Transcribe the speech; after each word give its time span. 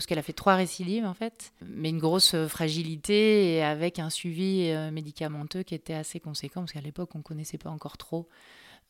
parce 0.00 0.06
qu'elle 0.06 0.18
a 0.18 0.22
fait 0.22 0.32
trois 0.32 0.54
récidives 0.54 1.04
en 1.04 1.12
fait, 1.12 1.52
mais 1.60 1.90
une 1.90 1.98
grosse 1.98 2.34
fragilité 2.46 3.52
et 3.52 3.62
avec 3.62 3.98
un 3.98 4.08
suivi 4.08 4.70
euh, 4.70 4.90
médicamenteux 4.90 5.62
qui 5.62 5.74
était 5.74 5.92
assez 5.92 6.20
conséquent, 6.20 6.62
parce 6.62 6.72
qu'à 6.72 6.80
l'époque 6.80 7.10
on 7.14 7.18
ne 7.18 7.22
connaissait 7.22 7.58
pas 7.58 7.68
encore 7.68 7.98
trop 7.98 8.26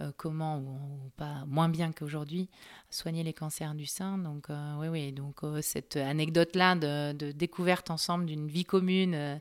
euh, 0.02 0.12
comment, 0.16 0.58
ou, 0.58 1.10
pas 1.16 1.42
moins 1.48 1.68
bien 1.68 1.90
qu'aujourd'hui, 1.90 2.48
soigner 2.90 3.24
les 3.24 3.32
cancers 3.32 3.74
du 3.74 3.86
sein. 3.86 4.18
Donc 4.18 4.50
oui, 4.78 4.86
oui, 4.86 5.10
donc 5.10 5.40
cette 5.62 5.96
anecdote-là 5.96 6.76
de, 6.76 7.32
découverte 7.32 7.90
ensemble 7.90 8.26
d'une 8.26 8.46
vie 8.46 8.64
commune 8.64 9.40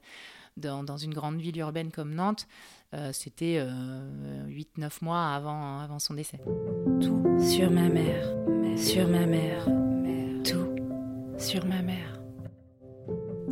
dans, 0.58 0.98
une 0.98 1.14
grande 1.14 1.40
ville 1.40 1.60
urbaine 1.60 1.92
comme 1.92 2.16
Nantes, 2.16 2.48
c'était 3.12 3.64
8-9 4.48 4.90
mois 5.04 5.36
avant, 5.36 6.00
son 6.00 6.16
décès. 6.16 6.40
Tout 7.00 7.24
sur 7.40 7.70
ma 7.70 7.90
mère, 7.90 8.26
sur 8.76 9.08
ma 9.08 9.28
mère 9.28 9.68
sur 11.40 11.66
ma 11.66 11.82
mère. 11.82 12.22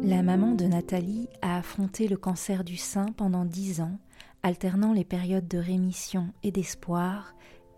La 0.03 0.21
maman 0.21 0.53
de 0.53 0.65
Nathalie 0.65 1.29
a 1.41 1.57
affronté 1.57 2.07
le 2.07 2.17
cancer 2.17 2.63
du 2.63 2.75
sein 2.75 3.05
pendant 3.15 3.45
dix 3.45 3.81
ans, 3.81 3.97
alternant 4.43 4.93
les 4.93 5.05
périodes 5.05 5.47
de 5.47 5.57
rémission 5.57 6.33
et 6.43 6.51
d'espoir 6.51 7.33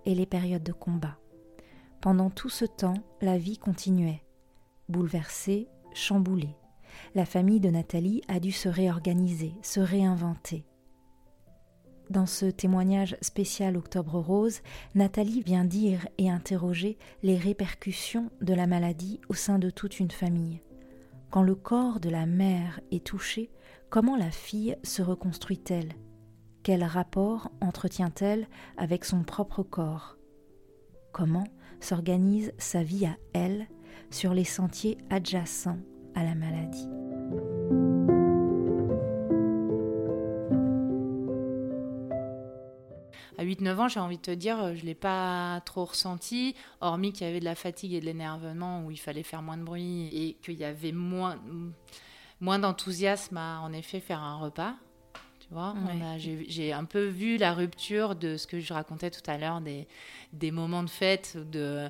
et 0.06 0.16
les 0.16 0.26
périodes 0.26 0.64
de 0.64 0.72
combat. 0.72 1.18
Pendant 2.02 2.30
tout 2.30 2.50
ce 2.50 2.66
temps, 2.66 2.96
la 3.22 3.38
vie 3.38 3.58
continuait. 3.58 4.24
Bouleversée, 4.90 5.68
chamboulée, 5.94 6.56
la 7.14 7.26
famille 7.26 7.60
de 7.60 7.70
Nathalie 7.70 8.22
a 8.28 8.40
dû 8.40 8.52
se 8.52 8.70
réorganiser, 8.70 9.54
se 9.62 9.80
réinventer. 9.80 10.66
Dans 12.10 12.26
ce 12.26 12.48
témoignage 12.48 13.16
spécial 13.22 13.78
Octobre 13.78 14.20
Rose, 14.20 14.62
Nathalie 14.96 15.44
vient 15.44 15.64
dire 15.64 16.08
et 16.18 16.30
interroger 16.30 16.98
les 17.22 17.38
répercussions 17.38 18.32
de 18.42 18.56
la 18.56 18.66
maladie 18.66 19.22
au 19.30 19.36
sein 19.36 19.60
de 19.60 19.70
toute 19.70 20.00
une 20.00 20.10
famille. 20.10 20.62
Quand 21.30 21.44
le 21.44 21.54
corps 21.54 22.00
de 22.00 22.10
la 22.10 22.26
mère 22.26 22.80
est 22.92 23.06
touché, 23.06 23.52
comment 23.92 24.16
la 24.16 24.32
fille 24.32 24.76
se 24.84 25.04
reconstruit-elle? 25.04 25.94
Quel 26.64 26.84
rapport 26.84 27.52
entretient-elle 27.62 28.48
avec 28.78 29.06
son 29.06 29.22
propre 29.22 29.62
corps? 29.62 30.18
Comment 31.12 31.48
s'organise 31.80 32.52
sa 32.58 32.82
vie 32.82 33.06
à 33.06 33.18
elle 33.34 33.68
sur 34.10 34.34
les 34.34 34.44
sentiers 34.44 34.98
adjacents 35.12 35.80
à 36.16 36.24
la 36.24 36.34
maladie? 36.34 36.90
À 43.40 43.46
8-9 43.46 43.78
ans, 43.78 43.88
j'ai 43.88 44.02
envie 44.02 44.18
de 44.18 44.22
te 44.22 44.32
dire, 44.32 44.62
euh, 44.62 44.76
je 44.76 44.82
ne 44.82 44.88
l'ai 44.88 44.96
pas 44.96 45.62
trop 45.66 45.86
ressenti, 45.86 46.56
hormis 46.82 47.14
qu'il 47.14 47.26
y 47.26 47.30
avait 47.30 47.40
de 47.40 47.46
la 47.46 47.56
fatigue 47.56 47.94
et 47.94 48.02
de 48.02 48.06
l'énervement 48.06 48.84
où 48.84 48.92
il 48.92 49.00
fallait 49.00 49.24
faire 49.24 49.42
moins 49.42 49.56
de 49.56 49.64
bruit 49.64 50.10
et 50.12 50.34
qu'il 50.44 50.60
y 50.60 50.66
avait 50.66 50.92
moins, 50.92 51.40
moins 52.42 52.60
d'enthousiasme 52.60 53.38
à 53.38 53.62
en 53.62 53.72
effet 53.72 54.02
faire 54.02 54.20
un 54.20 54.36
repas. 54.36 54.76
J'ai 56.18 56.74
un 56.74 56.86
peu 56.86 57.06
vu 57.06 57.38
la 57.38 57.54
rupture 57.54 58.16
de 58.16 58.38
ce 58.38 58.48
que 58.48 58.60
je 58.60 58.74
racontais 58.74 59.10
tout 59.10 59.30
à 59.30 59.38
l'heure, 59.38 59.62
des, 59.62 59.88
des 60.34 60.52
moments 60.52 60.84
de 60.84 60.90
fête, 60.90 61.38
de, 61.38 61.90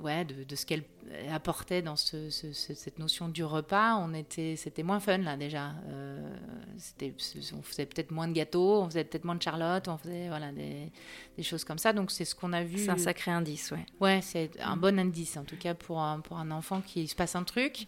ouais, 0.00 0.24
de, 0.24 0.44
de 0.44 0.56
ce 0.56 0.66
qu'elle 0.66 0.84
apportait 1.30 1.80
dans 1.80 1.96
ce, 1.96 2.28
cette 2.28 2.98
notion 2.98 3.28
du 3.28 3.42
repas. 3.44 3.96
On 3.96 4.12
était, 4.12 4.56
c'était 4.56 4.82
moins 4.82 5.00
fun 5.00 5.18
là 5.18 5.36
déjà. 5.38 5.72
Euh, 5.88 6.36
c'était, 6.76 7.14
on 7.56 7.62
faisait 7.62 7.86
peut-être 7.86 8.10
moins 8.10 8.28
de 8.28 8.34
gâteaux, 8.34 8.82
on 8.82 8.86
faisait 8.90 9.04
peut-être 9.04 9.24
moins 9.24 9.36
de 9.36 9.42
charlotte, 9.42 9.88
on 9.88 9.96
faisait 9.96 10.28
voilà 10.28 10.52
des, 10.52 10.92
des 11.36 11.42
choses 11.42 11.64
comme 11.64 11.78
ça. 11.78 11.94
Donc 11.94 12.10
c'est 12.10 12.26
ce 12.26 12.34
qu'on 12.34 12.52
a 12.52 12.62
vu. 12.62 12.78
C'est 12.78 12.90
un 12.90 12.98
sacré 12.98 13.30
indice, 13.30 13.70
ouais. 13.70 13.86
Ouais, 14.00 14.20
c'est 14.22 14.50
un 14.60 14.76
bon 14.76 14.98
indice 14.98 15.38
en 15.38 15.44
tout 15.44 15.56
cas 15.56 15.72
pour 15.74 16.00
un, 16.00 16.20
pour 16.20 16.36
un 16.36 16.50
enfant 16.50 16.82
qui 16.82 17.08
se 17.08 17.14
passe 17.14 17.34
un 17.36 17.44
truc, 17.44 17.86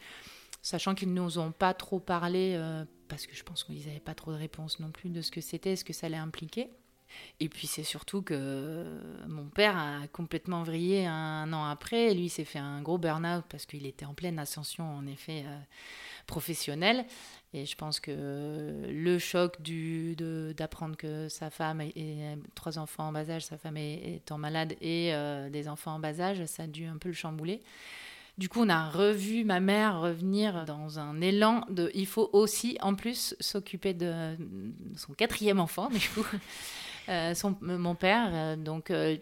sachant 0.62 0.94
qu'ils 0.94 1.12
nous 1.12 1.38
ont 1.38 1.52
pas 1.52 1.74
trop 1.74 2.00
parlé. 2.00 2.54
Euh, 2.56 2.84
parce 3.08 3.26
que 3.26 3.34
je 3.34 3.42
pense 3.42 3.64
qu'ils 3.64 3.86
n'avaient 3.86 3.98
pas 3.98 4.14
trop 4.14 4.32
de 4.32 4.36
réponses 4.36 4.78
non 4.78 4.90
plus 4.90 5.10
de 5.10 5.20
ce 5.20 5.30
que 5.30 5.40
c'était, 5.40 5.74
ce 5.74 5.84
que 5.84 5.92
ça 5.92 6.06
allait 6.06 6.16
impliquer. 6.16 6.70
Et 7.40 7.48
puis 7.48 7.66
c'est 7.66 7.82
surtout 7.82 8.22
que 8.22 8.86
mon 9.26 9.46
père 9.46 9.76
a 9.76 10.06
complètement 10.12 10.62
vrillé 10.62 11.06
un 11.06 11.52
an 11.52 11.64
après. 11.64 12.14
Lui 12.14 12.28
s'est 12.28 12.44
fait 12.44 12.58
un 12.58 12.82
gros 12.82 12.98
burn-out 12.98 13.44
parce 13.48 13.66
qu'il 13.66 13.86
était 13.86 14.04
en 14.04 14.14
pleine 14.14 14.38
ascension, 14.38 14.84
en 14.84 15.06
effet, 15.06 15.42
euh, 15.46 15.58
professionnelle. 16.26 17.04
Et 17.52 17.66
je 17.66 17.74
pense 17.74 17.98
que 17.98 18.86
le 18.88 19.18
choc 19.18 19.60
d'apprendre 19.60 20.96
que 20.96 21.28
sa 21.28 21.50
femme 21.50 21.80
et, 21.80 22.36
trois 22.54 22.78
enfants 22.78 23.08
en 23.08 23.12
bas 23.12 23.28
âge, 23.28 23.44
sa 23.44 23.58
femme 23.58 23.76
est, 23.76 24.16
étant 24.16 24.38
malade 24.38 24.76
et 24.80 25.12
euh, 25.12 25.50
des 25.50 25.66
enfants 25.66 25.94
en 25.94 25.98
bas 25.98 26.20
âge, 26.20 26.44
ça 26.44 26.64
a 26.64 26.66
dû 26.68 26.84
un 26.84 26.96
peu 26.98 27.08
le 27.08 27.14
chambouler. 27.14 27.60
Du 28.40 28.48
coup, 28.48 28.62
on 28.62 28.70
a 28.70 28.88
revu 28.88 29.44
ma 29.44 29.60
mère 29.60 30.00
revenir 30.00 30.64
dans 30.64 30.98
un 30.98 31.20
élan 31.20 31.62
de 31.68 31.90
il 31.92 32.06
faut 32.06 32.30
aussi, 32.32 32.78
en 32.80 32.94
plus, 32.94 33.36
s'occuper 33.38 33.92
de 33.92 34.34
son 34.96 35.12
quatrième 35.12 35.60
enfant, 35.60 35.90
du 35.90 36.08
coup. 36.08 36.24
Euh, 37.08 37.34
son, 37.34 37.56
mon 37.60 37.94
père. 37.94 38.30
Euh, 38.32 38.56
donc, 38.56 38.90
euh, 38.90 39.16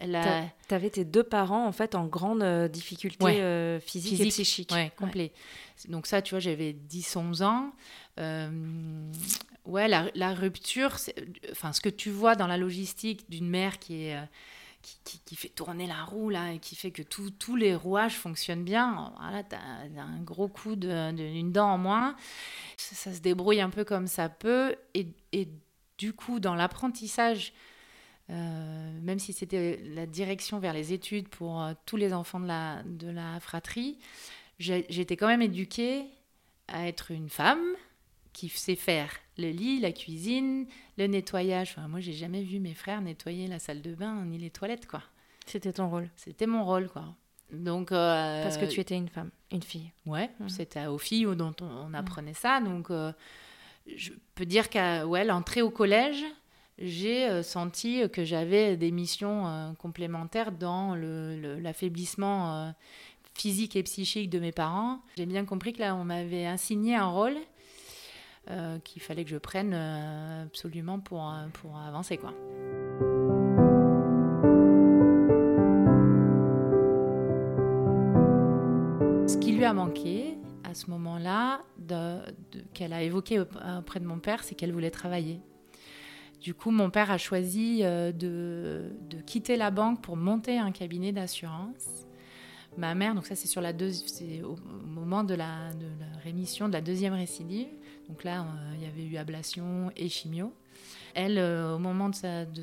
elle 0.00 0.16
a... 0.16 0.44
T'avais 0.66 0.88
tes 0.88 1.04
deux 1.04 1.22
parents, 1.22 1.66
en 1.66 1.72
fait, 1.72 1.94
en 1.94 2.06
grande 2.06 2.42
difficulté 2.68 3.78
physique, 3.84 4.20
et 4.20 4.28
psychique. 4.28 4.72
Ouais, 4.72 4.90
complet. 4.96 5.32
Donc 5.88 6.06
ça, 6.06 6.22
tu 6.22 6.30
vois, 6.30 6.40
j'avais 6.40 6.72
10-11 6.72 7.44
ans. 7.44 7.72
ouais, 9.66 9.88
la, 9.88 10.06
la 10.14 10.34
rupture, 10.34 10.96
enfin, 11.50 11.72
ce 11.72 11.80
que 11.80 11.90
tu 11.90 12.10
vois 12.10 12.34
dans 12.34 12.46
la 12.46 12.56
logistique 12.56 13.28
d'une 13.30 13.48
mère 13.48 13.78
qui 13.78 14.06
est... 14.06 14.18
Qui, 15.04 15.36
fait 15.36 15.48
tourner 15.48 15.86
la 15.86 16.04
roue 16.04 16.28
là 16.28 16.52
et 16.52 16.58
qui 16.58 16.74
fait 16.74 16.90
que 16.90 17.02
tous 17.02 17.56
les 17.56 17.74
rouages 17.74 18.16
fonctionnent 18.16 18.64
bien. 18.64 19.12
Voilà, 19.18 19.44
tu 19.44 19.54
as, 19.54 20.02
un 20.02 20.20
gros 20.22 20.48
coup 20.48 20.76
d'une 20.76 21.14
de, 21.14 21.50
dent 21.50 21.70
en 21.70 21.78
moins. 21.78 22.16
Ça, 22.76 22.96
ça, 22.96 23.14
se 23.14 23.20
débrouille 23.20 23.60
un 23.60 23.70
peu 23.70 23.84
comme 23.84 24.06
ça 24.06 24.28
peut. 24.28 24.74
Et, 24.94 25.06
et 25.32 25.48
du 25.98 26.12
coup, 26.12 26.40
dans 26.40 26.54
l'apprentissage, 26.54 27.52
euh, 28.30 29.00
même 29.02 29.18
si 29.18 29.32
c'était 29.32 29.80
la 29.94 30.06
direction 30.06 30.58
vers 30.58 30.72
les 30.72 30.92
études 30.92 31.28
pour 31.28 31.62
euh, 31.62 31.74
tous 31.86 31.96
les 31.96 32.12
enfants 32.12 32.40
de 32.40 32.46
la, 32.46 32.82
de 32.84 33.10
la 33.10 33.38
fratrie, 33.40 33.98
j'étais 34.58 35.16
quand 35.16 35.26
même 35.26 35.42
éduquée 35.42 36.04
à 36.68 36.86
être 36.86 37.10
une 37.10 37.28
femme 37.28 37.62
qui 38.32 38.48
sait 38.48 38.76
faire 38.76 39.10
le 39.38 39.50
lit, 39.50 39.80
la 39.80 39.92
cuisine, 39.92 40.66
le 40.98 41.06
nettoyage. 41.06 41.74
Enfin, 41.76 41.88
moi, 41.88 42.00
j'ai 42.00 42.12
jamais 42.12 42.42
vu 42.42 42.60
mes 42.60 42.74
frères 42.74 43.00
nettoyer 43.00 43.46
la 43.46 43.58
salle 43.58 43.82
de 43.82 43.94
bain 43.94 44.24
ni 44.24 44.38
les 44.38 44.50
toilettes, 44.50 44.86
quoi. 44.86 45.02
C'était 45.46 45.72
ton 45.72 45.88
rôle. 45.88 46.08
C'était 46.16 46.46
mon 46.46 46.64
rôle, 46.64 46.88
quoi. 46.88 47.04
Donc, 47.52 47.92
euh, 47.92 48.42
Parce 48.42 48.56
que 48.56 48.64
tu 48.64 48.80
étais 48.80 48.96
une 48.96 49.08
femme, 49.08 49.30
une 49.50 49.62
fille. 49.62 49.90
Ouais, 50.06 50.30
mmh. 50.40 50.48
c'était 50.48 50.86
aux 50.86 50.98
filles 50.98 51.28
dont 51.36 51.54
on, 51.60 51.88
mmh. 51.88 51.94
apprenait 51.94 52.34
ça. 52.34 52.60
Donc, 52.60 52.90
je 53.86 54.12
peux 54.34 54.46
dire 54.46 54.68
qu'à 54.70 55.06
ouais, 55.06 55.24
l'entrée 55.24 55.62
au 55.62 55.70
collège, 55.70 56.24
j'ai 56.78 57.28
euh, 57.28 57.42
senti 57.42 58.02
que 58.10 58.24
j'avais 58.24 58.76
des 58.76 58.90
missions 58.90 59.46
euh, 59.46 59.72
complémentaires 59.74 60.52
dans 60.52 60.94
l'affaiblissement 60.94 62.64
le, 62.64 62.68
euh, 62.68 62.72
physique 63.34 63.76
et 63.76 63.82
psychique 63.82 64.30
de 64.30 64.38
mes 64.38 64.52
parents. 64.52 65.00
J'ai 65.16 65.26
bien 65.26 65.44
compris 65.44 65.72
que 65.72 65.80
là, 65.80 65.94
on 65.94 66.04
m'avait 66.04 66.46
assigné 66.46 66.96
un 66.96 67.08
rôle 67.08 67.36
qu'il 68.84 69.02
fallait 69.02 69.24
que 69.24 69.30
je 69.30 69.36
prenne 69.36 69.74
absolument 69.74 70.98
pour, 70.98 71.32
pour 71.54 71.76
avancer. 71.78 72.16
Quoi. 72.16 72.32
Ce 79.28 79.36
qui 79.38 79.52
lui 79.52 79.64
a 79.64 79.72
manqué, 79.72 80.38
à 80.64 80.74
ce 80.74 80.90
moment-là, 80.90 81.60
qu'elle 82.74 82.92
a 82.92 83.02
évoqué 83.02 83.40
auprès 83.40 84.00
de 84.00 84.06
mon 84.06 84.18
père, 84.18 84.42
c'est 84.42 84.54
qu'elle 84.54 84.72
voulait 84.72 84.90
travailler. 84.90 85.40
Du 86.42 86.54
coup, 86.54 86.72
mon 86.72 86.90
père 86.90 87.12
a 87.12 87.18
choisi 87.18 87.80
euh, 87.82 88.10
de, 88.10 88.90
quitter 89.26 89.56
la 89.56 89.70
banque 89.70 90.02
pour 90.02 90.16
monter 90.16 90.58
un 90.58 90.72
cabinet 90.72 91.12
d'assurance. 91.12 92.06
Ma 92.76 92.94
mère, 92.96 93.14
donc 93.14 93.26
ça 93.26 93.36
c'est 93.36 93.46
sur 93.46 93.60
la 93.60 93.72
c'est 93.88 94.42
au 94.42 94.56
moment 94.86 95.24
de 95.24 95.34
la, 95.34 95.70
rémission 96.24 96.68
de 96.68 96.72
la 96.72 96.80
deuxième 96.80 97.12
récidive. 97.12 97.68
Donc 98.12 98.24
là, 98.24 98.42
euh, 98.42 98.74
il 98.74 98.82
y 98.82 98.86
avait 98.86 99.06
eu 99.06 99.16
ablation 99.16 99.90
et 99.96 100.10
chimio. 100.10 100.52
Elle, 101.14 101.38
euh, 101.38 101.76
au 101.76 101.78
moment 101.78 102.10
de, 102.10 102.14
sa, 102.14 102.44
de, 102.44 102.62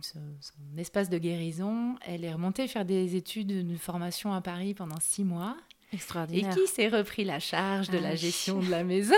son 0.00 0.78
espace 0.78 1.10
de 1.10 1.18
guérison, 1.18 1.96
elle 2.00 2.24
est 2.24 2.32
remontée 2.32 2.66
faire 2.66 2.86
des 2.86 3.14
études 3.14 3.48
de 3.48 3.76
formation 3.76 4.32
à 4.32 4.40
Paris 4.40 4.72
pendant 4.72 4.98
six 4.98 5.22
mois. 5.22 5.54
Extraordinaire. 5.92 6.50
Et 6.50 6.54
qui 6.54 6.66
s'est 6.66 6.88
repris 6.88 7.24
la 7.24 7.40
charge 7.40 7.90
de 7.90 7.98
la 7.98 8.08
ah 8.08 8.14
gestion 8.14 8.60
de 8.60 8.70
la 8.70 8.84
maison? 8.94 9.14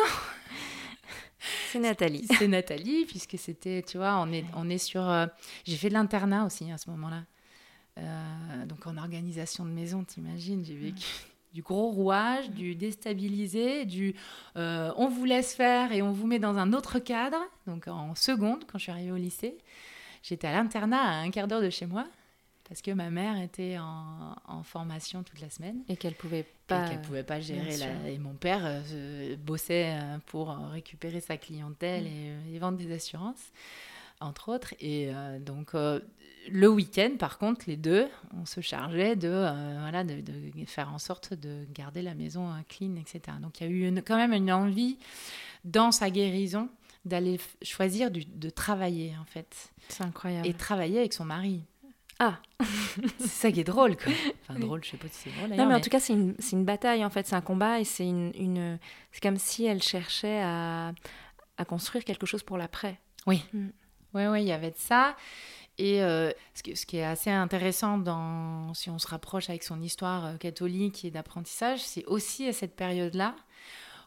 C'est 1.70 1.78
Nathalie. 1.78 2.26
C'est 2.26 2.48
Nathalie, 2.48 3.04
puisque 3.04 3.38
c'était, 3.38 3.84
tu 3.84 3.98
vois, 3.98 4.18
on 4.18 4.32
est, 4.32 4.44
on 4.56 4.68
est 4.68 4.78
sur. 4.78 5.08
Euh, 5.08 5.26
j'ai 5.64 5.76
fait 5.76 5.90
de 5.90 5.94
l'internat 5.94 6.44
aussi 6.44 6.72
à 6.72 6.78
ce 6.78 6.90
moment-là. 6.90 7.22
Euh, 7.98 8.66
donc 8.66 8.84
en 8.88 8.96
organisation 8.96 9.64
de 9.64 9.70
maison, 9.70 10.02
t'imagines, 10.02 10.64
j'ai 10.64 10.76
vécu 10.76 11.06
du 11.52 11.62
gros 11.62 11.90
rouage, 11.90 12.50
du 12.50 12.74
déstabilisé, 12.74 13.84
du 13.84 14.14
euh, 14.56 14.92
on 14.96 15.08
vous 15.08 15.24
laisse 15.24 15.54
faire 15.54 15.92
et 15.92 16.02
on 16.02 16.12
vous 16.12 16.26
met 16.26 16.38
dans 16.38 16.58
un 16.58 16.72
autre 16.72 16.98
cadre. 16.98 17.38
Donc 17.66 17.88
en 17.88 18.14
seconde, 18.14 18.64
quand 18.70 18.78
je 18.78 18.84
suis 18.84 18.92
arrivée 18.92 19.12
au 19.12 19.16
lycée, 19.16 19.56
j'étais 20.22 20.46
à 20.46 20.52
l'internat 20.52 21.00
à 21.00 21.14
un 21.16 21.30
quart 21.30 21.48
d'heure 21.48 21.62
de 21.62 21.70
chez 21.70 21.86
moi 21.86 22.06
parce 22.68 22.82
que 22.82 22.90
ma 22.90 23.08
mère 23.08 23.40
était 23.40 23.78
en, 23.78 24.62
formation 24.62 25.22
toute 25.22 25.40
la 25.40 25.48
semaine. 25.48 25.82
Et 25.88 25.96
qu'elle 25.96 26.14
pouvait 26.14 26.44
pas. 26.66 26.84
Et 26.84 26.90
qu'elle 26.90 27.00
pouvait 27.00 27.22
pas 27.22 27.40
gérer. 27.40 27.78
La... 27.78 28.10
Et 28.10 28.18
mon 28.18 28.34
père 28.34 28.60
euh, 28.64 29.36
bossait 29.36 29.94
euh, 29.94 30.18
pour 30.26 30.50
récupérer 30.50 31.20
sa 31.20 31.38
clientèle 31.38 32.04
mm. 32.04 32.54
et, 32.54 32.58
vendre 32.58 32.76
des 32.76 32.92
assurances, 32.92 33.52
entre 34.20 34.50
autres. 34.50 34.74
Et 34.80 35.10
donc, 35.40 35.72
le 35.74 36.68
week-end, 36.68 37.10
par 37.18 37.38
contre, 37.38 37.64
les 37.66 37.76
deux, 37.76 38.06
on 38.40 38.46
se 38.46 38.60
chargeait 38.60 39.16
de, 39.16 39.28
voilà, 39.80 40.04
de, 40.04 40.22
faire 40.66 40.92
en 40.92 40.98
sorte 40.98 41.34
de 41.34 41.66
garder 41.72 42.02
la 42.02 42.14
maison 42.14 42.52
clean, 42.68 42.96
etc. 42.96 43.36
Donc, 43.40 43.60
il 43.60 43.64
y 43.64 43.66
a 43.66 43.70
eu 43.70 44.02
quand 44.02 44.16
même 44.16 44.32
une 44.32 44.52
envie 44.52 44.98
dans 45.64 45.92
sa 45.92 46.10
guérison 46.10 46.68
d'aller 47.04 47.40
choisir 47.62 48.10
de 48.10 48.50
travailler, 48.50 49.14
en 49.20 49.24
fait. 49.24 49.72
C'est 49.88 50.04
incroyable. 50.04 50.46
Et 50.46 50.54
travailler 50.54 50.98
avec 50.98 51.12
son 51.12 51.24
mari. 51.24 51.62
Ah 52.18 52.40
C'est 53.18 53.28
ça 53.28 53.52
qui 53.52 53.60
est 53.60 53.64
drôle, 53.64 53.96
quoi. 53.96 54.12
Enfin, 54.42 54.58
drôle, 54.58 54.82
je 54.82 54.90
sais 54.90 54.96
pas 54.96 55.06
si 55.08 55.28
c'est 55.28 55.36
drôle. 55.36 55.56
Non, 55.56 55.66
mais, 55.66 55.74
en 55.74 55.80
tout 55.80 55.90
cas, 55.90 56.00
c'est 56.00 56.12
une, 56.12 56.34
une, 56.52 56.64
bataille, 56.64 57.04
en 57.04 57.10
fait. 57.10 57.26
C'est 57.26 57.36
un 57.36 57.40
combat 57.40 57.80
et 57.80 57.84
c'est 57.84 58.06
une, 58.06 58.32
une... 58.34 58.78
c'est 59.12 59.22
comme 59.22 59.36
si 59.36 59.64
elle 59.64 59.82
cherchait 59.82 60.40
à, 60.42 60.92
à 61.56 61.64
construire 61.64 62.04
quelque 62.04 62.26
chose 62.26 62.42
pour 62.42 62.58
l'après. 62.58 62.98
Oui. 63.26 63.44
Mm. 63.52 63.68
Oui, 64.18 64.26
oui, 64.26 64.42
il 64.42 64.48
y 64.48 64.52
avait 64.52 64.70
de 64.70 64.76
ça. 64.76 65.16
Et 65.78 66.02
euh, 66.02 66.30
ce, 66.54 66.74
ce, 66.74 66.86
qui 66.86 66.96
est 66.96 67.04
assez 67.04 67.30
intéressant 67.30 67.98
dans, 67.98 68.74
si 68.74 68.90
on 68.90 68.98
se 68.98 69.06
rapproche 69.06 69.48
avec 69.48 69.62
son 69.62 69.80
histoire 69.80 70.26
euh, 70.26 70.36
catholique 70.36 71.04
et 71.04 71.10
d'apprentissage, 71.10 71.80
c'est 71.80 72.04
aussi 72.06 72.48
à 72.48 72.52
cette 72.52 72.74
période-là 72.74 73.36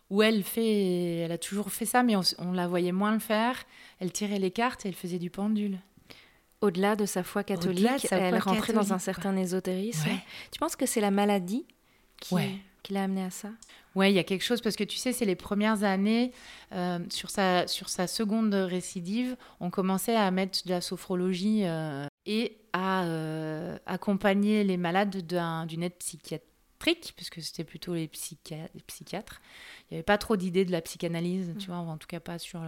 où 0.10 0.22
elle 0.22 0.44
fait, 0.44 1.20
elle 1.20 1.32
a 1.32 1.38
toujours 1.38 1.72
fait 1.72 1.86
ça, 1.86 2.04
mais 2.04 2.16
on, 2.38 2.52
la 2.52 2.68
voyait 2.68 2.92
moins 2.92 3.14
le 3.14 3.20
faire. 3.20 3.64
Elle 4.02 4.12
tirait 4.12 4.40
les 4.40 4.52
cartes 4.52 4.86
et 4.86 4.90
elle 4.90 4.96
faisait 4.96 5.20
du 5.20 5.30
pendule. 5.30 5.80
Au-delà 6.60 6.98
de 6.98 7.06
sa 7.06 7.24
foi 7.24 7.46
catholique, 7.46 8.06
elle 8.12 8.38
rentrait 8.38 8.74
dans 8.74 8.92
un 8.92 9.00
certain 9.00 9.36
ésotérisme. 9.38 10.10
Tu 10.52 10.60
penses 10.60 10.76
que 10.76 10.86
c'est 10.86 11.00
la 11.00 11.12
maladie 11.12 11.66
qui, 12.20 12.36
qui 12.84 12.94
l'a 12.94 13.04
amenée 13.04 13.24
à 13.24 13.30
ça? 13.30 13.52
Oui, 13.96 14.10
il 14.10 14.16
y 14.16 14.20
a 14.20 14.24
quelque 14.24 14.44
chose, 14.44 14.62
parce 14.62 14.76
que 14.76 14.86
tu 14.86 14.98
sais, 14.98 15.12
c'est 15.12 15.26
les 15.26 15.36
premières 15.36 15.84
années, 15.84 16.32
euh, 16.72 17.00
sur, 17.10 17.30
sa, 17.30 17.68
sur 17.68 17.90
sa 17.90 18.08
seconde 18.08 18.54
récidive, 18.54 19.36
on 19.60 19.70
commençait 19.70 20.16
à 20.16 20.32
mettre 20.32 20.66
de 20.66 20.70
la 20.70 20.80
sophrologie 20.80 21.66
euh, 21.66 22.08
et 22.26 22.58
à 22.72 23.04
euh, 23.04 23.78
accompagner 23.86 24.64
les 24.64 24.78
malades 24.78 25.10
d'une 25.68 25.84
aide 25.84 25.96
psychiatrique 25.96 27.14
puisque 27.16 27.42
c'était 27.42 27.66
plutôt 27.66 27.94
les, 27.94 28.08
psychiatres. 28.08 29.42
Il 29.90 29.94
n'y 29.94 29.98
avait 29.98 30.04
pas 30.04 30.18
trop 30.18 30.38
d'idées 30.38 30.66
de 30.66 30.72
la 30.72 30.82
psychanalyse, 30.82 31.54
tu 31.60 31.68
vois, 31.68 31.78
en 31.78 31.98
tout 31.98 32.08
cas 32.08 32.20
pas 32.22 32.40
sur, 32.40 32.64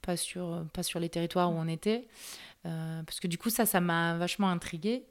pas 0.00 0.16
sur, 0.16 0.64
pas 0.72 0.82
sur 0.82 1.00
les 1.00 1.10
territoires 1.10 1.50
où 1.50 1.54
on 1.54 1.68
était. 1.68 2.08
Parce 2.62 3.20
que 3.20 3.26
du 3.26 3.36
coup, 3.36 3.50
ça, 3.50 3.66
ça 3.66 3.80
m'a 3.82 4.16
vachement 4.16 4.48
intriguée 4.48 5.04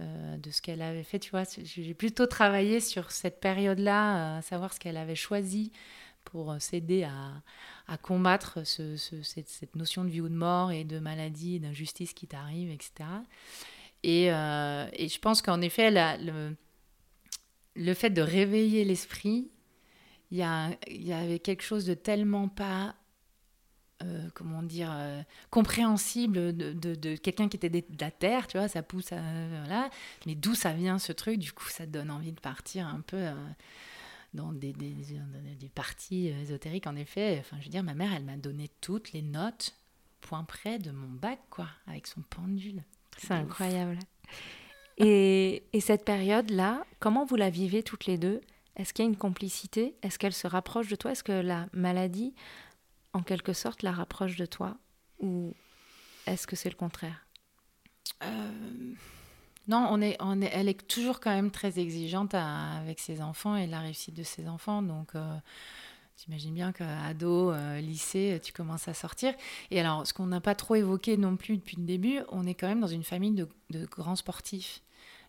euh, 0.00 0.36
de 0.36 0.50
ce 0.50 0.62
qu'elle 0.62 0.82
avait 0.82 1.04
fait, 1.04 1.18
tu 1.18 1.30
vois. 1.30 1.44
J'ai 1.62 1.94
plutôt 1.94 2.26
travaillé 2.26 2.80
sur 2.80 3.10
cette 3.10 3.40
période-là, 3.40 4.36
à 4.36 4.42
savoir 4.42 4.72
ce 4.72 4.80
qu'elle 4.80 4.96
avait 4.96 5.14
choisi 5.14 5.72
pour 6.24 6.54
s'aider 6.60 7.04
à, 7.04 7.96
combattre 7.98 8.66
ce, 8.66 8.96
cette, 8.96 9.76
notion 9.76 10.04
de 10.04 10.10
vie 10.10 10.20
ou 10.20 10.28
de 10.28 10.34
mort 10.34 10.72
et 10.72 10.84
de 10.84 10.98
maladie, 10.98 11.60
d'injustice 11.60 12.12
qui 12.12 12.26
t'arrive, 12.26 12.70
etc. 12.70 13.08
Et, 14.02 14.32
euh, 14.32 14.86
et, 14.92 15.08
je 15.08 15.18
pense 15.18 15.40
qu'en 15.40 15.60
effet, 15.60 15.90
le, 15.90 16.54
fait 17.94 18.10
de 18.10 18.22
réveiller 18.22 18.84
l'esprit, 18.84 19.50
il 20.30 20.38
y, 20.38 21.12
avait 21.12 21.38
quelque 21.38 21.62
chose 21.62 21.86
de 21.86 21.94
tellement 21.94 22.48
pas, 22.48 22.96
euh, 24.02 24.28
comment 24.34 24.62
dire, 24.62 24.90
euh, 24.92 25.22
compréhensible 25.50 26.54
de, 26.54 27.16
quelqu'un 27.16 27.48
qui 27.48 27.56
était 27.56 27.70
de 27.70 27.82
la 28.00 28.10
terre, 28.10 28.46
tu 28.46 28.58
vois, 28.58 28.68
ça 28.68 28.82
pousse, 28.82 29.10
voilà. 29.10 29.90
Mais 30.26 30.34
d'où 30.34 30.54
ça 30.54 30.72
vient 30.72 30.98
ce 30.98 31.12
truc 31.12 31.38
Du 31.38 31.52
coup, 31.52 31.68
ça 31.68 31.86
donne 31.86 32.10
envie 32.10 32.32
de 32.32 32.40
partir 32.40 32.86
un 32.86 33.00
peu 33.00 33.16
euh, 33.16 33.34
dans 34.34 34.52
des, 34.52 34.72
des, 34.72 34.94
des, 35.58 35.68
parties 35.68 36.28
ésotériques. 36.28 36.86
En 36.86 36.96
effet, 36.96 37.38
enfin, 37.40 37.56
je 37.60 37.64
veux 37.64 37.70
dire, 37.70 37.82
ma 37.82 37.94
mère, 37.94 38.12
elle 38.14 38.24
m'a 38.24 38.36
donné 38.36 38.70
toutes 38.80 39.12
les 39.12 39.22
notes, 39.22 39.74
point 40.20 40.44
près 40.44 40.78
de 40.78 40.90
mon 40.90 41.08
bac, 41.08 41.38
quoi, 41.48 41.68
avec 41.86 42.06
son 42.06 42.20
pendule. 42.20 42.82
C'est 43.16 43.32
incroyable. 43.32 43.98
Et, 44.98 45.62
cette 45.80 46.04
période-là, 46.04 46.84
comment 47.00 47.24
vous 47.24 47.36
la 47.36 47.50
vivez 47.50 47.82
toutes 47.82 48.06
les 48.06 48.18
deux? 48.18 48.40
Est-ce 48.76 48.92
qu'il 48.92 49.04
y 49.04 49.08
a 49.08 49.10
une 49.10 49.16
complicité? 49.16 49.94
Est-ce 50.02 50.18
qu'elle 50.18 50.32
se 50.32 50.46
rapproche 50.46 50.88
de 50.88 50.96
toi? 50.96 51.12
Est-ce 51.12 51.24
que 51.24 51.32
la 51.32 51.66
maladie, 51.72 52.34
en 53.16 53.22
quelque 53.22 53.52
sorte, 53.52 53.82
la 53.82 53.92
rapproche 53.92 54.36
de 54.36 54.46
toi 54.46 54.76
Ou 55.20 55.54
est-ce 56.26 56.46
que 56.46 56.56
c'est 56.56 56.70
le 56.70 56.76
contraire? 56.76 57.26
Euh, 58.22 58.94
Non, 59.68 59.88
on 59.90 60.00
est, 60.00 60.16
est, 60.20 60.50
elle 60.52 60.68
est 60.68 60.86
toujours 60.86 61.20
quand 61.20 61.30
même 61.30 61.50
très 61.50 61.78
exigeante 61.78 62.34
avec 62.34 63.00
ses 63.00 63.20
enfants 63.20 63.56
et 63.56 63.66
la 63.66 63.80
réussite 63.80 64.14
de 64.14 64.22
ses 64.22 64.48
enfants. 64.48 64.82
Donc, 64.82 65.14
euh, 65.14 65.36
T'imagines 66.16 66.54
bien 66.54 66.72
qu'ado, 66.72 67.50
euh, 67.50 67.78
lycée, 67.78 68.40
tu 68.42 68.50
commences 68.50 68.88
à 68.88 68.94
sortir. 68.94 69.34
Et 69.70 69.78
alors, 69.78 70.06
ce 70.06 70.14
qu'on 70.14 70.24
n'a 70.26 70.40
pas 70.40 70.54
trop 70.54 70.74
évoqué 70.74 71.18
non 71.18 71.36
plus 71.36 71.58
depuis 71.58 71.76
le 71.76 71.84
début, 71.84 72.20
on 72.30 72.46
est 72.46 72.54
quand 72.54 72.68
même 72.68 72.80
dans 72.80 72.86
une 72.86 73.04
famille 73.04 73.32
de, 73.32 73.46
de 73.68 73.84
grands 73.84 74.16
sportifs 74.16 74.80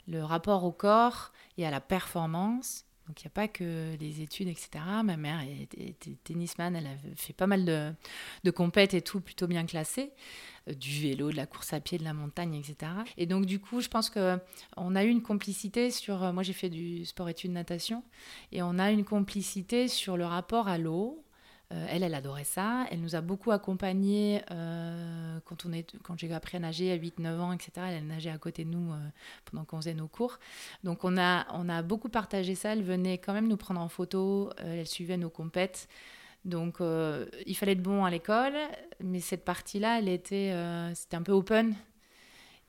le 0.08 0.24
rapport 0.24 0.64
au 0.64 0.72
corps 0.72 1.34
et 1.58 1.68
à 1.68 1.72
la 1.72 1.82
performance. 1.82 2.86
Donc 3.08 3.22
il 3.22 3.26
n'y 3.26 3.30
a 3.30 3.32
pas 3.32 3.48
que 3.48 3.96
les 4.00 4.22
études, 4.22 4.50
etc. 4.50 4.70
Ma 5.04 5.18
mère 5.18 5.42
était 5.42 6.18
tennisman, 6.24 6.76
elle 6.76 6.88
a 6.88 6.96
fait 7.16 7.34
pas 7.34 7.48
mal 7.48 7.66
de, 7.66 7.94
de 8.44 8.52
compètes 8.52 8.94
et 8.94 9.02
tout, 9.02 9.22
plutôt 9.22 9.48
bien 9.48 9.66
classé. 9.66 10.12
Euh, 10.68 10.74
du 10.74 11.02
vélo, 11.02 11.32
de 11.32 11.36
la 11.36 11.46
course 11.46 11.74
à 11.74 11.80
pied, 11.80 11.98
de 11.98 12.04
la 12.04 12.14
montagne, 12.14 12.56
etc. 12.56 12.92
Et 13.18 13.26
donc 13.26 13.46
du 13.46 13.60
coup, 13.60 13.82
je 13.82 13.88
pense 13.88 14.10
qu'on 14.10 14.96
a 14.96 15.04
eu 15.04 15.10
une 15.10 15.22
complicité 15.22 15.92
sur... 15.92 16.24
Euh, 16.24 16.34
moi 16.34 16.44
j'ai 16.44 16.54
fait 16.54 16.70
du 16.70 17.06
sport-études 17.06 17.52
natation, 17.52 18.04
et 18.52 18.62
on 18.62 18.80
a 18.80 18.92
une 18.92 19.06
complicité 19.06 19.88
sur 19.88 20.18
le 20.18 20.26
rapport 20.26 20.68
à 20.68 20.78
l'eau, 20.78 21.24
elle, 21.70 22.04
elle 22.04 22.14
adorait 22.14 22.46
ça. 22.46 22.86
Elle 22.92 23.02
nous 23.02 23.16
a 23.16 23.22
beaucoup 23.22 23.52
accompagnés 23.52 24.42
euh, 24.52 25.40
quand, 25.46 25.66
on 25.66 25.74
est, 25.74 25.98
quand 26.04 26.18
j'ai 26.18 26.34
appris 26.34 26.58
à 26.58 26.60
nager 26.60 26.92
à 26.92 26.98
8-9 26.98 27.40
ans, 27.40 27.52
etc. 27.52 27.72
Elle 27.90 28.08
nageait 28.08 28.30
à 28.30 28.38
côté 28.38 28.64
de 28.64 28.70
nous 28.70 28.94
euh, 28.94 28.98
pendant 29.46 29.66
qu'on 29.66 29.78
faisait 29.78 29.94
nos 29.94 30.08
cours. 30.08 30.40
Donc 30.84 31.04
on 31.04 31.18
a, 31.18 31.46
on 31.54 31.68
a 31.68 31.82
beaucoup 31.82 32.10
partagé 32.10 32.56
ça. 32.56 32.72
Elle 32.72 32.84
venait 32.84 33.18
quand 33.18 33.34
même 33.34 33.48
nous 33.48 33.58
prendre 33.58 33.82
en 33.82 33.90
photo. 33.90 34.52
elle 34.58 34.88
suivait 34.88 35.18
nos 35.18 35.30
compètes. 35.30 35.88
Donc 36.46 36.78
il 36.80 37.58
fallait 37.58 37.74
être 37.74 37.82
bon 37.82 38.06
à 38.06 38.10
l'école, 38.10 38.56
mais 39.04 39.20
cette 39.20 39.44
partie-là, 39.44 40.00
elle 40.00 40.08
était, 40.08 40.54
c'était 40.94 41.18
un 41.18 41.22
peu 41.24 41.34
open. 41.34 41.76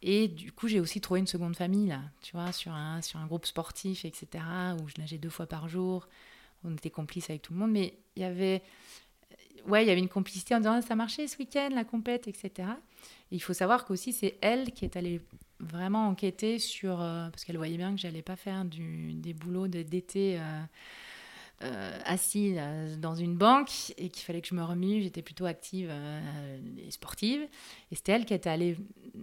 Et 0.02 0.26
du 0.26 0.50
coup, 0.50 0.66
j'ai 0.66 0.80
aussi 0.80 1.00
trouvé 1.00 1.20
une 1.20 1.28
seconde 1.28 1.54
famille, 1.54 1.86
là, 1.86 2.00
tu 2.22 2.32
vois, 2.32 2.50
sur 2.52 2.72
un, 2.72 3.02
sur 3.02 3.20
un 3.20 3.26
groupe 3.26 3.46
sportif, 3.46 4.04
etc., 4.04 4.44
où 4.80 4.88
je 4.88 4.94
nageais 5.00 5.18
deux 5.18 5.30
fois 5.30 5.46
par 5.46 5.68
jour 5.68 6.08
on 6.64 6.72
était 6.74 6.90
complices 6.90 7.30
avec 7.30 7.42
tout 7.42 7.52
le 7.52 7.58
monde, 7.58 7.70
mais 7.70 7.94
il 8.16 8.22
y 8.22 8.24
avait, 8.24 8.62
ouais, 9.66 9.84
il 9.84 9.88
y 9.88 9.90
avait 9.90 10.00
une 10.00 10.08
complicité 10.08 10.54
en 10.54 10.58
disant 10.58 10.74
ah, 10.74 10.82
ça 10.82 10.96
marchait 10.96 11.26
ce 11.26 11.38
week-end, 11.38 11.70
la 11.72 11.84
compète, 11.84 12.28
etc. 12.28 12.68
il 13.30 13.42
faut 13.42 13.54
savoir 13.54 13.84
qu'aussi 13.84 14.12
c'est 14.12 14.36
elle 14.40 14.72
qui 14.72 14.84
est 14.84 14.96
allée 14.96 15.20
vraiment 15.60 16.08
enquêter 16.08 16.58
sur, 16.58 17.00
euh, 17.00 17.28
parce 17.30 17.44
qu'elle 17.44 17.56
voyait 17.56 17.76
bien 17.76 17.94
que 17.94 18.00
j'allais 18.00 18.22
pas 18.22 18.36
faire 18.36 18.64
du, 18.64 19.14
des 19.14 19.34
boulots 19.34 19.68
d'été. 19.68 20.38
Euh, 20.38 20.62
euh, 21.64 21.98
assis 22.04 22.54
dans 22.98 23.16
une 23.16 23.34
banque 23.34 23.90
et 23.96 24.10
qu'il 24.10 24.22
fallait 24.22 24.40
que 24.40 24.46
je 24.46 24.54
me 24.54 24.62
remue, 24.62 25.02
j'étais 25.02 25.22
plutôt 25.22 25.44
active 25.44 25.92
et 26.76 26.88
sportive. 26.92 27.40
Et 27.90 27.96
c'était 27.96 28.12
elle 28.12 28.26
qui 28.26 28.32
était 28.32 28.48
allée 28.48 28.76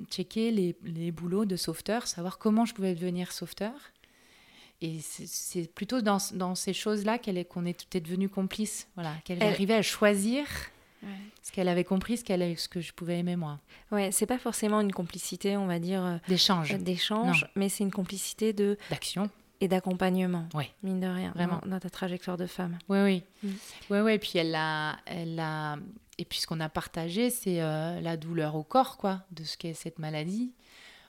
checker 0.09 0.51
les, 0.51 0.75
les 0.83 1.11
boulots 1.11 1.45
de 1.45 1.55
sauveteur, 1.55 2.07
savoir 2.07 2.37
comment 2.37 2.65
je 2.65 2.73
pouvais 2.73 2.93
devenir 2.93 3.31
sauveteur. 3.31 3.71
Et 4.81 4.99
c'est 5.01 5.73
plutôt 5.73 6.01
dans, 6.01 6.17
dans 6.33 6.53
ces 6.53 6.73
choses-là 6.73 7.17
qu'elle 7.17 7.37
est, 7.37 7.45
qu'on 7.45 7.65
est 7.65 7.97
devenue 7.97 8.29
complice, 8.29 8.87
voilà, 8.95 9.13
qu'elle 9.23 9.41
arrivait 9.41 9.75
à 9.75 9.81
choisir 9.81 10.45
ce 11.41 11.51
qu'elle 11.51 11.67
avait 11.67 11.83
compris, 11.83 12.17
ce, 12.17 12.23
qu'elle, 12.23 12.57
ce 12.57 12.67
que 12.67 12.81
je 12.81 12.93
pouvais 12.93 13.19
aimer 13.19 13.35
moi. 13.35 13.59
Ouais, 13.91 14.11
c'est 14.11 14.25
pas 14.25 14.37
forcément 14.37 14.81
une 14.81 14.91
complicité, 14.91 15.57
on 15.57 15.67
va 15.67 15.79
dire. 15.79 16.03
Euh, 16.03 16.17
d'échange. 16.27 16.73
Euh, 16.73 16.77
d'échange, 16.77 17.45
mais 17.55 17.69
c'est 17.69 17.83
une 17.83 17.91
complicité 17.91 18.53
de. 18.53 18.77
D'action. 18.89 19.29
Et 19.61 19.67
d'accompagnement. 19.67 20.47
Oui. 20.53 20.65
Mine 20.83 20.99
de 20.99 21.07
rien, 21.07 21.31
vraiment. 21.33 21.61
Dans, 21.65 21.79
ta 21.79 21.89
trajectoire 21.89 22.37
de 22.37 22.47
femme. 22.47 22.77
Oui, 22.89 22.99
oui. 22.99 23.23
Mm. 23.43 23.49
Oui, 23.89 23.99
oui. 23.99 24.17
Puis 24.19 24.33
elle 24.35 24.55
a. 24.55 24.97
Elle 25.05 25.39
a... 25.39 25.77
Et 26.17 26.25
puis 26.25 26.39
ce 26.39 26.47
qu'on 26.47 26.59
a 26.59 26.69
partagé, 26.69 27.29
c'est 27.29 27.61
euh, 27.61 27.99
la 28.01 28.17
douleur 28.17 28.55
au 28.55 28.63
corps, 28.63 28.97
quoi, 28.97 29.21
de 29.31 29.43
ce 29.43 29.57
qu'est 29.57 29.73
cette 29.73 29.99
maladie. 29.99 30.53